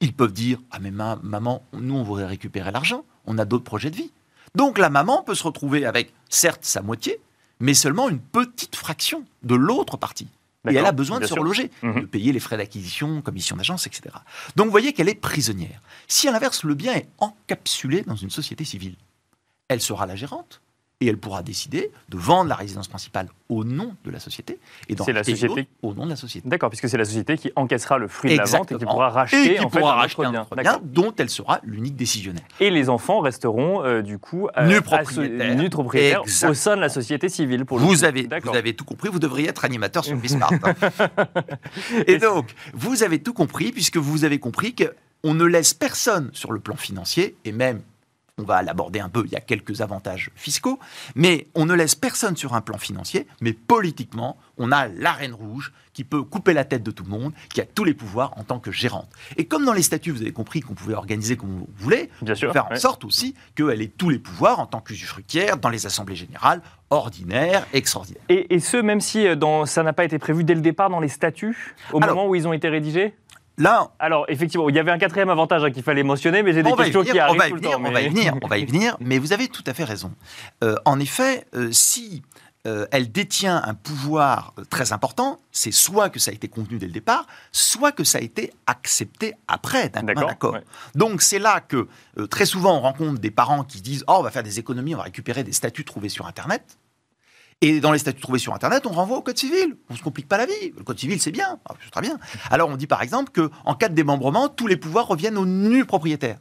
ils 0.00 0.12
peuvent 0.12 0.32
dire 0.32 0.58
Ah, 0.70 0.78
mais 0.80 0.90
maman, 0.90 1.62
nous, 1.72 1.94
on 1.94 2.02
voudrait 2.02 2.26
récupérer 2.26 2.70
l'argent, 2.70 3.04
on 3.26 3.38
a 3.38 3.44
d'autres 3.44 3.64
projets 3.64 3.90
de 3.90 3.96
vie. 3.96 4.12
Donc 4.54 4.78
la 4.78 4.90
maman 4.90 5.22
peut 5.22 5.34
se 5.34 5.42
retrouver 5.42 5.84
avec, 5.84 6.12
certes, 6.28 6.64
sa 6.64 6.82
moitié, 6.82 7.20
mais 7.60 7.74
seulement 7.74 8.08
une 8.08 8.20
petite 8.20 8.76
fraction 8.76 9.24
de 9.42 9.54
l'autre 9.54 9.96
partie. 9.96 10.28
Et 10.70 10.76
elle 10.76 10.86
a 10.86 10.92
besoin 10.92 11.20
de 11.20 11.26
se 11.26 11.34
reloger, 11.34 11.70
mhm. 11.82 12.00
de 12.00 12.06
payer 12.06 12.32
les 12.32 12.40
frais 12.40 12.56
d'acquisition, 12.56 13.20
commission 13.20 13.56
d'agence, 13.56 13.86
etc. 13.86 14.14
Donc 14.56 14.66
vous 14.66 14.70
voyez 14.70 14.94
qu'elle 14.94 15.10
est 15.10 15.14
prisonnière. 15.14 15.82
Si 16.08 16.26
à 16.26 16.32
l'inverse, 16.32 16.64
le 16.64 16.74
bien 16.74 16.94
est 16.94 17.08
encapsulé 17.18 18.02
dans 18.02 18.16
une 18.16 18.30
société 18.30 18.64
civile, 18.64 18.96
elle 19.68 19.80
sera 19.80 20.06
la 20.06 20.16
gérante 20.16 20.62
et 21.04 21.08
elle 21.08 21.18
pourra 21.18 21.42
décider 21.42 21.90
de 22.08 22.16
vendre 22.16 22.48
la 22.48 22.54
résidence 22.54 22.88
principale 22.88 23.28
au 23.48 23.64
nom 23.64 23.94
de 24.04 24.10
la 24.10 24.18
société 24.18 24.58
et 24.88 24.94
d'en 24.94 25.04
la 25.06 25.22
société 25.22 25.68
au 25.82 25.92
nom 25.94 26.04
de 26.04 26.10
la 26.10 26.16
société. 26.16 26.48
D'accord, 26.48 26.70
puisque 26.70 26.88
c'est 26.88 26.96
la 26.96 27.04
société 27.04 27.36
qui 27.36 27.52
encaissera 27.56 27.98
le 27.98 28.08
fruit 28.08 28.32
de 28.32 28.38
la 28.38 28.44
vente 28.44 28.72
et 28.72 28.76
qui 28.76 28.84
pourra 28.84 29.10
racheter, 29.10 29.60
en 29.60 29.68
fait, 29.68 29.82
un, 29.82 30.40
autre 30.40 30.56
bien, 30.56 30.80
dont 30.82 31.12
elle 31.16 31.28
sera 31.28 31.60
l'unique 31.62 31.96
décisionnaire. 31.96 32.44
Et 32.60 32.70
les 32.70 32.88
enfants 32.88 33.20
resteront 33.20 33.84
euh, 33.84 34.02
du 34.02 34.18
coup 34.18 34.48
euh, 34.56 34.66
nus 34.66 34.80
propriétaires, 35.70 36.22
au 36.22 36.54
sein 36.54 36.76
de 36.76 36.80
la 36.80 36.88
société 36.88 37.28
civile. 37.28 37.64
Pour 37.64 37.78
vous, 37.78 38.04
avez, 38.04 38.28
vous 38.42 38.56
avez 38.56 38.74
tout 38.74 38.84
compris, 38.84 39.08
vous 39.10 39.18
devriez 39.18 39.48
être 39.48 39.64
animateur 39.64 40.04
sur 40.04 40.16
Bismarck. 40.16 40.54
Hein. 40.64 40.74
et 42.06 42.18
donc, 42.18 42.54
vous 42.72 43.02
avez 43.02 43.20
tout 43.20 43.34
compris 43.34 43.72
puisque 43.72 43.96
vous 43.96 44.24
avez 44.24 44.38
compris 44.38 44.74
qu'on 44.74 45.34
ne 45.34 45.44
laisse 45.44 45.74
personne 45.74 46.30
sur 46.32 46.52
le 46.52 46.60
plan 46.60 46.76
financier 46.76 47.36
et 47.44 47.52
même 47.52 47.82
on 48.38 48.42
va 48.42 48.62
l'aborder 48.62 48.98
un 48.98 49.08
peu, 49.08 49.22
il 49.26 49.32
y 49.32 49.36
a 49.36 49.40
quelques 49.40 49.80
avantages 49.80 50.30
fiscaux, 50.34 50.80
mais 51.14 51.46
on 51.54 51.66
ne 51.66 51.74
laisse 51.74 51.94
personne 51.94 52.36
sur 52.36 52.54
un 52.54 52.60
plan 52.60 52.78
financier, 52.78 53.28
mais 53.40 53.52
politiquement, 53.52 54.36
on 54.58 54.72
a 54.72 54.88
la 54.88 55.12
reine 55.12 55.34
rouge 55.34 55.72
qui 55.92 56.02
peut 56.02 56.22
couper 56.22 56.52
la 56.52 56.64
tête 56.64 56.82
de 56.82 56.90
tout 56.90 57.04
le 57.04 57.10
monde, 57.10 57.32
qui 57.52 57.60
a 57.60 57.64
tous 57.64 57.84
les 57.84 57.94
pouvoirs 57.94 58.36
en 58.36 58.42
tant 58.42 58.58
que 58.58 58.72
gérante. 58.72 59.08
Et 59.36 59.44
comme 59.44 59.64
dans 59.64 59.72
les 59.72 59.82
statuts, 59.82 60.10
vous 60.10 60.22
avez 60.22 60.32
compris 60.32 60.60
qu'on 60.60 60.74
pouvait 60.74 60.94
organiser 60.94 61.36
comme 61.36 61.64
Bien 62.22 62.34
sûr, 62.34 62.52
faire 62.52 62.66
en 62.70 62.74
sorte 62.74 63.04
aussi 63.04 63.36
qu'elle 63.54 63.80
ait 63.80 63.88
tous 63.88 64.10
les 64.10 64.18
pouvoirs 64.18 64.58
en 64.58 64.66
tant 64.66 64.80
qu'usufruitière 64.80 65.56
dans 65.56 65.68
les 65.68 65.86
assemblées 65.86 66.16
générales, 66.16 66.60
ordinaires, 66.90 67.66
extraordinaires. 67.72 68.22
Et, 68.28 68.58
ce, 68.58 68.76
même 68.76 69.00
si 69.00 69.26
euh, 69.26 69.36
dans, 69.36 69.66
ça 69.66 69.84
n'a 69.84 69.92
pas 69.92 70.04
été 70.04 70.18
prévu 70.18 70.42
dès 70.42 70.54
le 70.54 70.60
départ 70.60 70.90
dans 70.90 71.00
les 71.00 71.08
statuts, 71.08 71.74
au 71.92 72.00
moment 72.00 72.26
où 72.26 72.34
ils 72.34 72.48
ont 72.48 72.52
été 72.52 72.68
rédigés? 72.68 73.14
Là, 73.56 73.92
alors 73.98 74.26
effectivement, 74.28 74.68
il 74.68 74.74
y 74.74 74.78
avait 74.78 74.90
un 74.90 74.98
quatrième 74.98 75.30
avantage 75.30 75.62
hein, 75.64 75.70
qu'il 75.70 75.82
fallait 75.82 76.02
mentionner, 76.02 76.42
mais 76.42 76.52
j'ai 76.52 76.62
des 76.62 76.72
questions 76.72 77.04
qui 77.04 77.18
arrivent 77.18 77.48
tout 77.48 77.54
le 77.54 77.60
temps. 77.60 77.78
On 77.78 77.90
va 77.90 78.00
y 78.00 78.08
venir, 78.08 78.34
on 78.42 78.48
va 78.48 78.58
y 78.58 78.64
venir, 78.66 78.96
mais 79.00 79.18
vous 79.18 79.32
avez 79.32 79.48
tout 79.48 79.62
à 79.66 79.74
fait 79.74 79.84
raison. 79.84 80.12
Euh, 80.62 80.76
en 80.84 80.98
effet, 80.98 81.46
euh, 81.54 81.68
si 81.70 82.22
euh, 82.66 82.86
elle 82.90 83.12
détient 83.12 83.62
un 83.64 83.74
pouvoir 83.74 84.54
très 84.70 84.92
important, 84.92 85.38
c'est 85.52 85.70
soit 85.70 86.10
que 86.10 86.18
ça 86.18 86.32
a 86.32 86.34
été 86.34 86.48
contenu 86.48 86.78
dès 86.78 86.86
le 86.86 86.92
départ, 86.92 87.26
soit 87.52 87.92
que 87.92 88.02
ça 88.02 88.18
a 88.18 88.22
été 88.22 88.52
accepté 88.66 89.34
après 89.46 89.88
d'un 89.88 90.08
accord. 90.08 90.58
Donc 90.96 91.22
c'est 91.22 91.38
là 91.38 91.60
que 91.60 91.86
très 92.30 92.46
souvent 92.46 92.78
on 92.78 92.80
rencontre 92.80 93.20
des 93.20 93.30
parents 93.30 93.62
qui 93.62 93.82
disent 93.82 94.04
oh 94.08 94.16
on 94.18 94.22
va 94.22 94.30
faire 94.30 94.42
des 94.42 94.58
économies, 94.58 94.94
on 94.94 94.98
va 94.98 95.04
récupérer 95.04 95.44
des 95.44 95.52
statuts 95.52 95.84
trouvés 95.84 96.08
sur 96.08 96.26
Internet. 96.26 96.78
Et 97.60 97.80
dans 97.80 97.92
les 97.92 97.98
statuts 97.98 98.20
trouvés 98.20 98.38
sur 98.38 98.54
Internet, 98.54 98.86
on 98.86 98.90
renvoie 98.92 99.18
au 99.18 99.22
Code 99.22 99.38
civil. 99.38 99.76
On 99.88 99.94
ne 99.94 99.98
se 99.98 100.02
complique 100.02 100.28
pas 100.28 100.36
la 100.36 100.46
vie. 100.46 100.72
Le 100.76 100.82
Code 100.82 100.98
civil, 100.98 101.20
c'est 101.20 101.30
bien. 101.30 101.58
Ah, 101.68 101.74
c'est 101.82 101.90
très 101.90 102.02
bien. 102.02 102.18
Alors, 102.50 102.68
on 102.68 102.76
dit 102.76 102.86
par 102.86 103.02
exemple 103.02 103.30
qu'en 103.32 103.74
cas 103.74 103.88
de 103.88 103.94
démembrement, 103.94 104.48
tous 104.48 104.66
les 104.66 104.76
pouvoirs 104.76 105.06
reviennent 105.06 105.38
au 105.38 105.46
nu 105.46 105.84
propriétaire. 105.84 106.38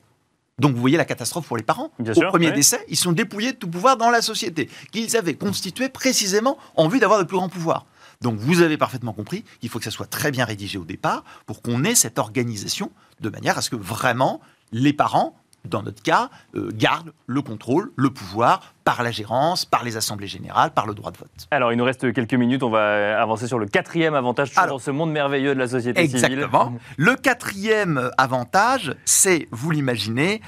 Donc, 0.59 0.75
vous 0.75 0.81
voyez 0.81 0.97
la 0.97 1.05
catastrophe 1.05 1.47
pour 1.47 1.57
les 1.57 1.63
parents. 1.63 1.91
au 1.99 2.21
premier 2.27 2.51
décès, 2.51 2.85
ils 2.87 2.97
sont 2.97 3.11
dépouillés 3.11 3.53
de 3.53 3.57
tout 3.57 3.69
pouvoir 3.69 3.97
dans 3.97 4.09
la 4.09 4.21
société, 4.21 4.69
qu'ils 4.91 5.17
avaient 5.17 5.33
constitué 5.33 5.89
précisément 5.89 6.57
en 6.75 6.87
vue 6.87 6.99
d'avoir 6.99 7.19
de 7.19 7.23
plus 7.23 7.37
grands 7.37 7.49
pouvoirs. 7.49 7.85
Donc, 8.21 8.37
vous 8.37 8.61
avez 8.61 8.77
parfaitement 8.77 9.13
compris 9.13 9.43
qu'il 9.59 9.69
faut 9.69 9.79
que 9.79 9.85
ça 9.85 9.91
soit 9.91 10.05
très 10.05 10.31
bien 10.31 10.45
rédigé 10.45 10.77
au 10.77 10.85
départ 10.85 11.23
pour 11.45 11.61
qu'on 11.61 11.83
ait 11.83 11.95
cette 11.95 12.19
organisation 12.19 12.91
de 13.19 13.29
manière 13.29 13.57
à 13.57 13.61
ce 13.61 13.69
que 13.69 13.75
vraiment 13.75 14.41
les 14.71 14.93
parents 14.93 15.35
dans 15.65 15.81
notre 15.81 16.01
cas, 16.01 16.29
euh, 16.55 16.69
garde 16.73 17.13
le 17.27 17.41
contrôle, 17.41 17.91
le 17.95 18.09
pouvoir 18.09 18.73
par 18.83 19.01
la 19.01 19.11
gérance, 19.11 19.63
par 19.63 19.83
les 19.83 19.95
assemblées 19.95 20.27
générales, 20.27 20.71
par 20.71 20.85
le 20.85 20.93
droit 20.93 21.11
de 21.11 21.17
vote. 21.17 21.47
Alors, 21.51 21.71
il 21.71 21.77
nous 21.77 21.85
reste 21.85 22.11
quelques 22.11 22.33
minutes, 22.33 22.63
on 22.63 22.69
va 22.69 23.21
avancer 23.21 23.47
sur 23.47 23.57
le 23.57 23.65
quatrième 23.65 24.13
avantage 24.13 24.53
dans 24.53 24.79
ce 24.79 24.91
monde 24.91 25.11
merveilleux 25.11 25.53
de 25.53 25.59
la 25.59 25.67
société 25.67 26.05
civile. 26.05 26.25
Exactement. 26.25 26.73
Le 26.97 27.15
quatrième 27.15 28.11
avantage, 28.17 28.93
c'est, 29.05 29.47
vous 29.51 29.71
l'imaginez, 29.71 30.41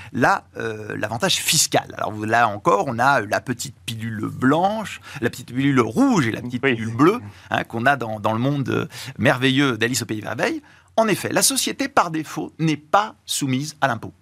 euh, 0.57 0.95
l'avantage 0.97 1.35
fiscal. 1.35 1.93
Alors 1.97 2.13
là 2.25 2.49
encore, 2.49 2.85
on 2.87 2.99
a 2.99 3.21
la 3.21 3.39
petite 3.39 3.75
pilule 3.85 4.27
blanche, 4.27 4.99
la 5.21 5.29
petite 5.29 5.53
pilule 5.53 5.79
rouge 5.79 6.27
et 6.27 6.31
la 6.31 6.41
petite 6.41 6.61
pilule 6.61 6.95
bleue 6.95 7.21
hein, 7.51 7.63
qu'on 7.63 7.85
a 7.85 7.95
dans, 7.95 8.19
dans, 8.19 8.33
le 8.33 8.39
monde 8.39 8.89
merveilleux 9.17 9.77
d'Alice 9.77 10.01
au 10.01 10.05
Pays 10.05 10.19
des 10.19 10.23
Merveilles. 10.23 10.61
En 10.97 11.07
effet, 11.07 11.29
la 11.31 11.41
société, 11.41 11.87
par 11.87 12.11
défaut, 12.11 12.51
n'est 12.59 12.77
pas 12.77 13.15
soumise 13.25 13.75
à 13.81 13.87
l'impôt 13.87 14.13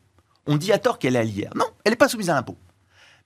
on 0.48 0.58
dit 0.58 0.72
à 0.72 0.78
tort 0.78 1.00
qu'elle 1.00 1.16
est 1.16 1.20
à 1.20 1.24
l'IR. 1.24 1.52
Non, 1.56 1.66
elle 1.84 1.92
n'est 1.92 1.98
pas 1.98 2.10
soumise 2.10 2.30
à 2.30 2.34
l'impôt. 2.34 2.58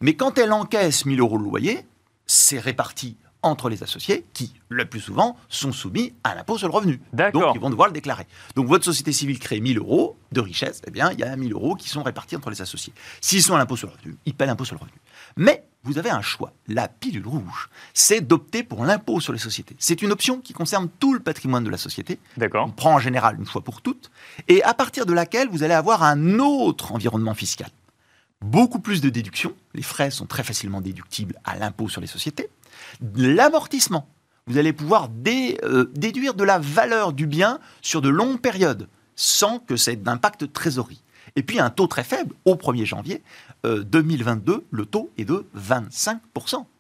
Mais 0.02 0.16
quand 0.16 0.38
elle 0.38 0.52
encaisse 0.52 1.06
1000 1.06 1.20
euros 1.20 1.40
de 1.40 1.44
loyer, 1.44 1.86
c'est 2.26 2.60
réparti 2.60 3.18
entre 3.44 3.70
les 3.70 3.84
associés 3.84 4.26
qui, 4.34 4.54
le 4.70 4.86
plus 4.86 5.00
souvent, 5.00 5.38
sont 5.48 5.72
soumis 5.72 6.14
à 6.24 6.36
l'impôt 6.36 6.58
sur 6.58 6.68
le 6.68 6.74
revenu. 6.74 7.02
Donc, 7.14 7.56
ils 7.56 7.62
vont 7.62 7.70
devoir 7.70 7.88
le 7.88 7.94
déclarer. 7.94 8.28
Donc, 8.56 8.68
votre 8.68 8.84
société 8.86 9.12
civile 9.12 9.40
crée 9.40 9.60
1000 9.60 9.78
euros 9.78 10.18
de 10.32 10.42
richesse, 10.42 10.82
eh 10.86 10.92
bien, 10.92 11.12
il 11.12 11.20
y 11.20 11.24
a 11.24 11.36
1000 11.36 11.54
euros 11.54 11.76
qui 11.76 11.90
sont 11.90 12.04
répartis 12.04 12.36
entre 12.36 12.50
les 12.50 12.62
associés. 12.62 12.94
S'ils 13.22 13.44
sont 13.44 13.56
à 13.56 13.58
l'impôt 13.58 13.78
sur 13.78 13.88
le 13.88 13.94
revenu, 13.94 14.18
ils 14.26 14.34
paient 14.34 14.46
l'impôt 14.46 14.66
sur 14.66 14.76
le 14.76 14.82
revenu. 14.82 14.98
Mais 15.36 15.66
vous 15.88 15.98
avez 15.98 16.10
un 16.10 16.22
choix. 16.22 16.54
La 16.68 16.88
pilule 16.88 17.26
rouge, 17.26 17.70
c'est 17.94 18.22
d'opter 18.22 18.62
pour 18.64 18.84
l'impôt 18.84 19.20
sur 19.20 19.34
les 19.34 19.40
sociétés. 19.40 19.76
C'est 19.80 20.02
une 20.02 20.12
option 20.12 20.40
qui 20.40 20.54
concerne 20.54 20.90
tout 21.00 21.14
le 21.14 21.20
patrimoine 21.20 21.64
de 21.64 21.70
la 21.70 21.78
société. 21.78 22.20
D'accord. 22.36 22.68
On 22.68 22.72
prend 22.72 22.94
en 22.96 23.00
général 23.00 23.38
une 23.40 23.46
fois 23.46 23.64
pour 23.64 23.82
toutes, 23.82 24.12
et 24.48 24.62
à 24.64 24.74
partir 24.74 25.06
de 25.06 25.14
laquelle 25.14 25.48
vous 25.48 25.64
allez 25.64 25.74
avoir 25.74 26.04
un 26.04 26.40
autre 26.40 26.92
environnement 26.92 27.34
fiscal. 27.34 27.70
Beaucoup 28.42 28.80
plus 28.80 29.02
de 29.02 29.10
déductions. 29.10 29.54
Les 29.74 29.82
frais 29.82 30.12
sont 30.12 30.26
très 30.26 30.44
facilement 30.44 30.82
déductibles 30.82 31.40
à 31.44 31.58
l'impôt 31.58 31.90
sur 31.90 32.02
les 32.02 32.08
sociétés. 32.08 32.50
L'amortissement. 33.16 34.08
Vous 34.46 34.58
allez 34.58 34.74
pouvoir 34.74 35.10
euh, 35.28 35.92
déduire 35.96 36.34
de 36.34 36.44
la 36.44 36.60
valeur 36.60 37.14
du 37.14 37.28
bien 37.28 37.60
sur 37.82 38.02
de 38.02 38.10
longues 38.10 38.40
périodes 38.40 38.88
sans 39.16 39.60
que 39.60 39.76
ça 39.76 39.92
ait 39.92 39.96
d'impact 39.96 40.54
trésorerie. 40.54 41.02
Et 41.36 41.44
puis 41.44 41.60
un 41.60 41.70
taux 41.70 41.88
très 41.88 42.04
faible 42.04 42.34
au 42.46 42.56
1er 42.56 42.86
janvier 42.86 43.22
2022, 43.64 44.54
euh, 44.54 44.66
le 44.72 44.86
taux 44.86 45.12
est 45.18 45.26
de 45.26 45.46
25%. 45.58 46.20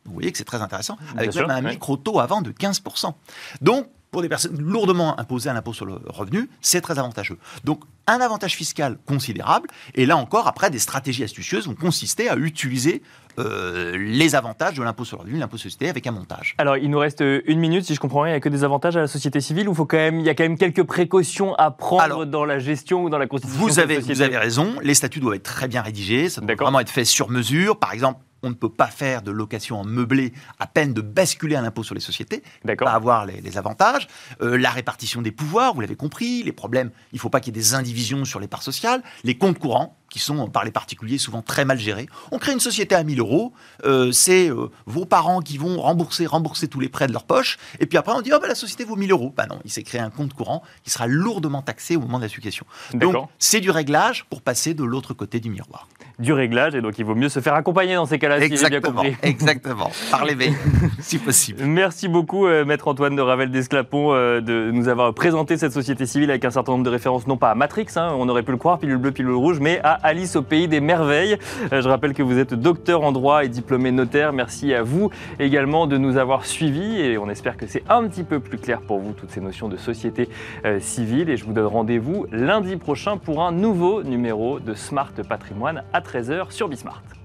Vous 0.06 0.14
voyez 0.14 0.32
que 0.32 0.38
c'est 0.38 0.46
très 0.46 0.62
intéressant, 0.62 0.98
avec 1.18 1.36
même 1.36 1.50
un 1.50 1.62
micro-taux 1.62 2.20
avant 2.20 2.42
de 2.42 2.52
15%. 2.52 3.14
Donc, 3.62 3.88
pour 4.12 4.22
des 4.22 4.30
personnes 4.30 4.60
lourdement 4.60 5.20
imposées 5.20 5.50
à 5.50 5.54
l'impôt 5.54 5.74
sur 5.74 5.86
le 5.86 6.00
revenu, 6.08 6.50
c'est 6.62 6.82
très 6.82 6.98
avantageux. 7.00 7.38
Donc, 7.64 7.82
un 8.08 8.22
avantage 8.22 8.56
fiscal 8.56 8.98
considérable. 9.06 9.70
Et 9.96 10.06
là 10.06 10.18
encore, 10.18 10.48
après, 10.48 10.70
des 10.70 10.80
stratégies 10.80 11.24
astucieuses 11.24 11.68
vont 11.68 11.76
consister 11.76 12.30
à 12.30 12.38
utiliser 12.38 13.02
euh, 13.38 13.98
les 13.98 14.34
avantages 14.34 14.76
de 14.76 14.82
l'impôt 14.82 15.06
sur 15.06 15.18
le 15.18 15.24
revenu, 15.24 15.40
l'impôt 15.40 15.58
société 15.58 15.90
avec 15.90 16.08
un 16.08 16.12
montage. 16.12 16.56
Alors, 16.58 16.78
il 16.78 16.90
nous 16.90 16.98
reste 16.98 17.22
une 17.22 17.60
minute, 17.60 17.86
si 17.86 17.94
je 17.94 18.00
comprends 18.00 18.24
bien, 18.24 18.30
il 18.30 18.34
n'y 18.34 18.38
a 18.38 18.40
que 18.40 18.50
des 18.50 18.64
avantages 18.64 18.98
à 18.98 19.02
la 19.02 19.08
société 19.08 19.42
civile 19.42 19.70
ou 19.70 19.76
faut 19.76 19.86
quand 19.86 19.98
même, 19.98 20.20
il 20.20 20.26
y 20.26 20.30
a 20.30 20.36
quand 20.36 20.44
même 20.44 20.58
quelques 20.58 20.84
précautions 20.84 21.54
à 21.56 21.70
prendre 21.70 22.26
dans 22.26 22.46
la 22.46 22.60
gestion 22.60 23.04
ou 23.04 23.10
dans 23.10 23.18
la 23.18 23.28
constitution 23.28 23.62
vous 23.62 23.80
avez, 23.80 24.00
Vous 24.00 24.22
avez 24.22 24.38
raison, 24.38 24.76
les 24.82 24.94
statuts 24.94 25.20
doivent 25.20 25.36
être 25.36 25.44
très 25.44 25.68
bien 25.68 25.82
rédigés, 25.82 26.30
ça 26.30 26.42
doit 26.42 26.56
vraiment 26.56 26.80
être 26.80 26.90
fait 26.90 27.06
sur 27.06 27.30
mesure. 27.30 27.78
Par 27.78 27.94
exemple, 27.94 28.20
on 28.44 28.50
ne 28.50 28.56
peut 28.56 28.70
pas 28.70 28.88
faire 28.88 29.22
de 29.22 29.32
location 29.32 29.80
en 29.80 29.84
meublé 29.84 30.34
à 30.60 30.68
peine 30.68 30.94
de 30.94 31.02
basculer 31.02 31.56
un 31.56 31.64
impôt 31.64 31.84
sur 31.84 31.96
les 31.96 32.02
sociétés, 32.02 32.44
pas 32.78 32.92
avoir 32.92 33.26
les, 33.26 33.58
avantages. 33.58 34.08
Euh, 34.42 34.58
la 34.58 34.70
répartition 34.70 35.22
des 35.22 35.32
pouvoirs, 35.32 35.74
vous 35.74 35.82
l'avez 35.82 35.96
compris, 35.96 36.44
les 36.44 36.52
problèmes, 36.52 36.92
il 37.12 37.16
ne 37.16 37.20
faut 37.20 37.30
pas 37.30 37.40
qu'il 37.40 37.56
y 37.56 37.58
ait 37.58 37.62
des 37.62 37.74
indivisions 37.74 38.26
sur 38.26 38.40
les 38.40 38.48
parts 38.48 38.64
sociales, 38.64 39.02
les 39.24 39.38
comptes 39.38 39.60
courants, 39.60 39.97
qui 40.10 40.20
sont 40.20 40.48
par 40.48 40.64
les 40.64 40.72
particuliers 40.72 41.18
souvent 41.18 41.42
très 41.42 41.66
mal 41.66 41.80
gérés. 41.80 42.08
On 42.32 42.40
crée 42.40 42.54
une 42.54 42.60
société 42.60 42.96
à 42.96 43.04
1000 43.04 43.20
euros, 43.20 43.54
euh, 43.86 44.12
c'est 44.12 44.50
euh, 44.50 44.70
vos 44.86 45.06
parents 45.06 45.42
qui 45.42 45.58
vont 45.58 45.80
rembourser, 45.82 46.26
rembourser 46.26 46.68
tous 46.68 46.80
les 46.80 46.90
prêts 46.90 47.08
de 47.08 47.14
leur 47.14 47.26
poche, 47.26 47.58
et 47.80 47.86
puis 47.86 47.98
après 47.98 48.14
on 48.14 48.22
dit 48.22 48.32
oh, 48.34 48.40
ben, 48.42 48.48
la 48.48 48.56
société 48.56 48.84
vaut 48.84 48.96
1000 48.96 49.12
euros. 49.12 49.34
Bah 49.36 49.46
non, 49.50 49.60
il 49.66 49.72
s'est 49.72 49.84
créé 49.84 50.00
un 50.02 50.10
compte 50.10 50.34
courant 50.34 50.64
qui 50.84 50.90
sera 50.90 51.08
lourdement 51.08 51.62
taxé 51.62 51.96
au 51.96 52.02
moment 52.02 52.18
de 52.18 52.24
la 52.24 52.30
succession. 52.30 52.66
Donc 52.94 53.16
c'est 53.40 53.60
du 53.60 53.70
réglage 53.70 54.26
pour 54.30 54.42
passer 54.42 54.74
de 54.74 54.84
l'autre 54.84 55.14
côté 55.14 55.40
du 55.40 55.50
miroir. 55.50 55.88
Du 56.20 56.34
réglage, 56.34 56.74
et 56.74 56.82
donc 56.82 56.98
il 56.98 57.06
vaut 57.06 57.14
mieux 57.14 57.30
se 57.30 57.42
faire 57.42 57.54
accompagner 57.54 57.94
dans 57.94 58.08
ces 58.08 58.18
cas-là, 58.18 58.42
si 58.42 58.58
j'ai 58.58 58.70
bien 58.70 58.82
compris. 58.82 59.16
Exactement, 59.22 59.92
par 60.10 60.26
les 60.26 60.36
si 61.00 61.20
possible. 61.20 61.64
Merci 61.64 62.08
beaucoup, 62.08 62.48
euh, 62.48 62.66
Maître 62.66 62.88
Antoine 62.88 63.16
de 63.16 63.22
Ravel 63.22 63.52
d'Esclapon, 63.52 64.14
de 64.14 64.72
nous 64.72 64.88
avoir 64.88 65.14
présenté 65.14 65.58
cette 65.58 65.74
société 65.74 66.06
civile 66.06 66.32
avec 66.32 66.44
un 66.46 66.52
certain 66.52 66.72
nombre 66.72 66.86
de 66.86 66.90
références, 66.90 67.28
non 67.28 67.38
pas 67.38 67.52
à 67.52 67.56
Matrix, 67.56 67.88
hein, 67.96 68.14
on 68.18 68.30
aurait 68.30 68.44
pu 68.44 68.52
le 68.52 68.58
croire, 68.58 68.80
pilule 68.80 68.98
bleue, 68.98 69.12
pilule 69.12 69.34
rouge, 69.34 69.60
mais 69.60 69.80
à 69.84 69.97
Alice 70.04 70.36
au 70.36 70.42
pays 70.42 70.68
des 70.68 70.80
merveilles. 70.80 71.38
Euh, 71.74 71.82
je 71.82 71.90
rappelle 71.90 72.14
que 72.14 72.24
vous 72.24 72.38
êtes 72.38 72.54
docteur 72.54 73.04
en 73.04 73.12
droit 73.12 73.44
et 73.44 73.50
diplômé 73.50 73.92
notaire. 73.92 74.34
Merci 74.34 74.74
à 74.74 74.84
vous 74.84 75.10
également 75.40 75.88
de 75.88 75.98
nous 75.98 76.18
avoir 76.18 76.46
suivis 76.46 77.02
et 77.02 77.18
on 77.18 77.30
espère 77.30 77.58
que 77.58 77.68
c'est 77.68 77.84
un 77.90 78.08
petit 78.08 78.24
peu 78.24 78.40
plus 78.40 78.58
clair 78.58 78.82
pour 78.82 79.00
vous 79.00 79.14
toutes 79.14 79.32
ces 79.32 79.42
notions 79.42 79.68
de 79.68 79.78
société 79.78 80.30
euh, 80.66 80.80
civile. 80.80 81.30
Et 81.30 81.38
je 81.38 81.46
vous 81.46 81.54
donne 81.54 81.66
rendez-vous 81.66 82.26
lundi 82.32 82.76
prochain 82.78 83.18
pour 83.18 83.44
un 83.44 83.52
nouveau 83.52 84.04
numéro 84.04 84.60
de 84.60 84.74
Smart 84.74 85.14
Patrimoine 85.28 85.84
à 85.94 86.02
13h 86.02 86.52
sur 86.52 86.68
Bismart. 86.68 87.17